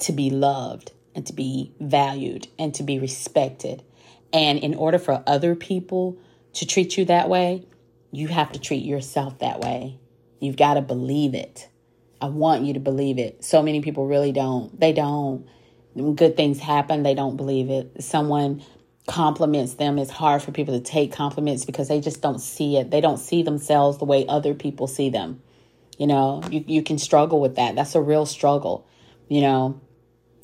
[0.00, 3.82] to be loved and to be valued and to be respected.
[4.32, 6.18] And in order for other people
[6.58, 7.64] to treat you that way,
[8.10, 9.98] you have to treat yourself that way.
[10.40, 11.68] You've got to believe it.
[12.20, 13.44] I want you to believe it.
[13.44, 14.78] So many people really don't.
[14.78, 15.46] They don't.
[16.16, 18.02] good things happen, they don't believe it.
[18.02, 18.62] Someone
[19.06, 19.98] compliments them.
[19.98, 22.90] It's hard for people to take compliments because they just don't see it.
[22.90, 25.40] They don't see themselves the way other people see them.
[25.96, 27.76] You know, you, you can struggle with that.
[27.76, 28.86] That's a real struggle.
[29.28, 29.80] You know,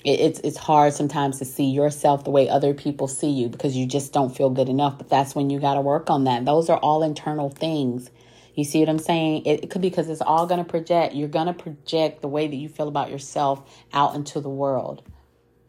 [0.05, 3.87] it's it's hard sometimes to see yourself the way other people see you because you
[3.87, 4.99] just don't feel good enough.
[4.99, 6.45] But that's when you got to work on that.
[6.45, 8.11] Those are all internal things.
[8.55, 9.47] You see what I'm saying?
[9.47, 11.15] It, it could be because it's all going to project.
[11.15, 15.03] You're going to project the way that you feel about yourself out into the world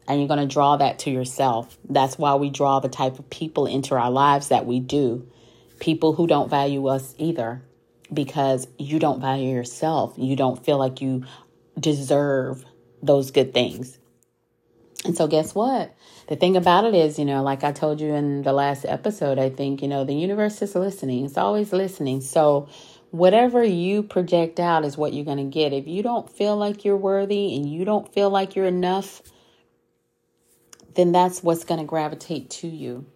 [0.08, 1.76] and you're going to draw that to yourself.
[1.88, 5.28] That's why we draw the type of people into our lives that we do.
[5.80, 7.62] People who don't value us either
[8.12, 10.14] because you don't value yourself.
[10.16, 11.24] You don't feel like you
[11.78, 12.64] deserve
[13.02, 13.98] those good things.
[15.06, 15.94] And so, guess what?
[16.26, 19.38] The thing about it is, you know, like I told you in the last episode,
[19.38, 21.24] I think, you know, the universe is listening.
[21.24, 22.20] It's always listening.
[22.22, 22.68] So,
[23.12, 25.72] whatever you project out is what you're going to get.
[25.72, 29.22] If you don't feel like you're worthy and you don't feel like you're enough,
[30.96, 33.06] then that's what's going to gravitate to you.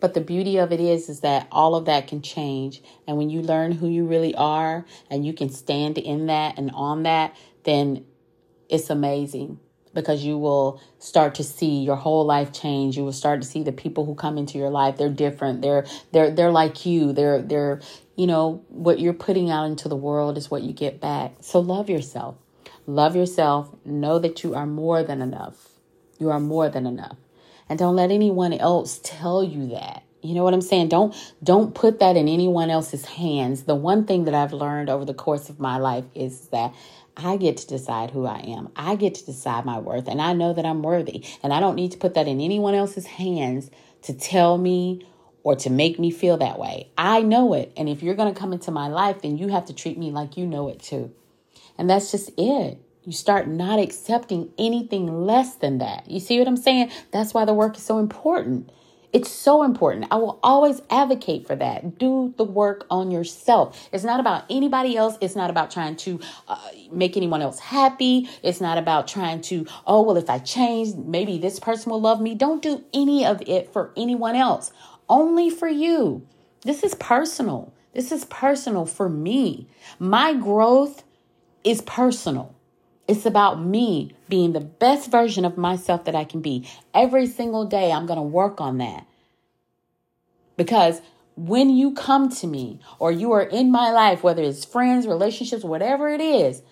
[0.00, 3.28] But the beauty of it is is that all of that can change and when
[3.28, 7.36] you learn who you really are and you can stand in that and on that,
[7.64, 8.06] then
[8.70, 9.60] it's amazing
[9.94, 12.96] because you will start to see your whole life change.
[12.96, 14.96] You will start to see the people who come into your life.
[14.96, 15.62] They're different.
[15.62, 17.12] They're they're they're like you.
[17.12, 17.80] They're they're
[18.16, 21.34] you know what you're putting out into the world is what you get back.
[21.40, 22.36] So love yourself.
[22.86, 23.74] Love yourself.
[23.84, 25.68] Know that you are more than enough.
[26.18, 27.16] You are more than enough.
[27.68, 30.02] And don't let anyone else tell you that.
[30.22, 30.88] You know what I'm saying?
[30.88, 33.62] Don't don't put that in anyone else's hands.
[33.62, 36.74] The one thing that I've learned over the course of my life is that
[37.22, 38.70] I get to decide who I am.
[38.76, 41.24] I get to decide my worth and I know that I'm worthy.
[41.42, 43.70] And I don't need to put that in anyone else's hands
[44.02, 45.06] to tell me
[45.42, 46.90] or to make me feel that way.
[46.98, 47.72] I know it.
[47.76, 50.10] And if you're going to come into my life, then you have to treat me
[50.10, 51.12] like you know it too.
[51.78, 56.08] And that's just it you start not accepting anything less than that.
[56.10, 56.90] You see what I'm saying?
[57.12, 58.70] That's why the work is so important.
[59.12, 60.06] It's so important.
[60.12, 61.98] I will always advocate for that.
[61.98, 63.88] Do the work on yourself.
[63.92, 65.18] It's not about anybody else.
[65.20, 68.28] It's not about trying to uh, make anyone else happy.
[68.42, 72.20] It's not about trying to, oh, well, if I change, maybe this person will love
[72.20, 72.36] me.
[72.36, 74.72] Don't do any of it for anyone else,
[75.08, 76.24] only for you.
[76.62, 77.72] This is personal.
[77.94, 79.66] This is personal for me.
[79.98, 81.02] My growth
[81.64, 82.54] is personal.
[83.10, 86.68] It's about me being the best version of myself that I can be.
[86.94, 89.04] Every single day, I'm going to work on that.
[90.56, 91.00] Because
[91.34, 95.64] when you come to me or you are in my life, whether it's friends, relationships,
[95.64, 96.62] whatever it is,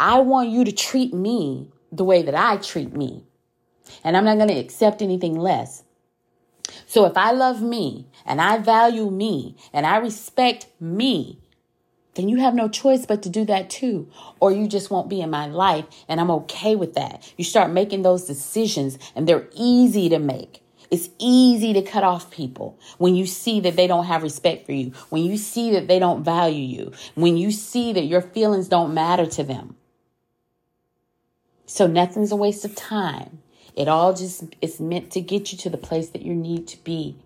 [0.00, 3.22] I want you to treat me the way that I treat me.
[4.02, 5.84] And I'm not going to accept anything less.
[6.86, 11.38] So if I love me and I value me and I respect me,
[12.18, 14.10] then you have no choice but to do that too.
[14.40, 15.84] Or you just won't be in my life.
[16.08, 17.32] And I'm okay with that.
[17.36, 20.60] You start making those decisions and they're easy to make.
[20.90, 24.72] It's easy to cut off people when you see that they don't have respect for
[24.72, 28.66] you, when you see that they don't value you, when you see that your feelings
[28.66, 29.76] don't matter to them.
[31.66, 33.42] So nothing's a waste of time.
[33.76, 36.82] It all just is meant to get you to the place that you need to
[36.82, 37.16] be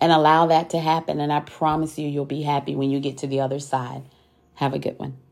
[0.00, 1.20] and allow that to happen.
[1.20, 4.02] And I promise you, you'll be happy when you get to the other side.
[4.56, 5.25] Have a good one.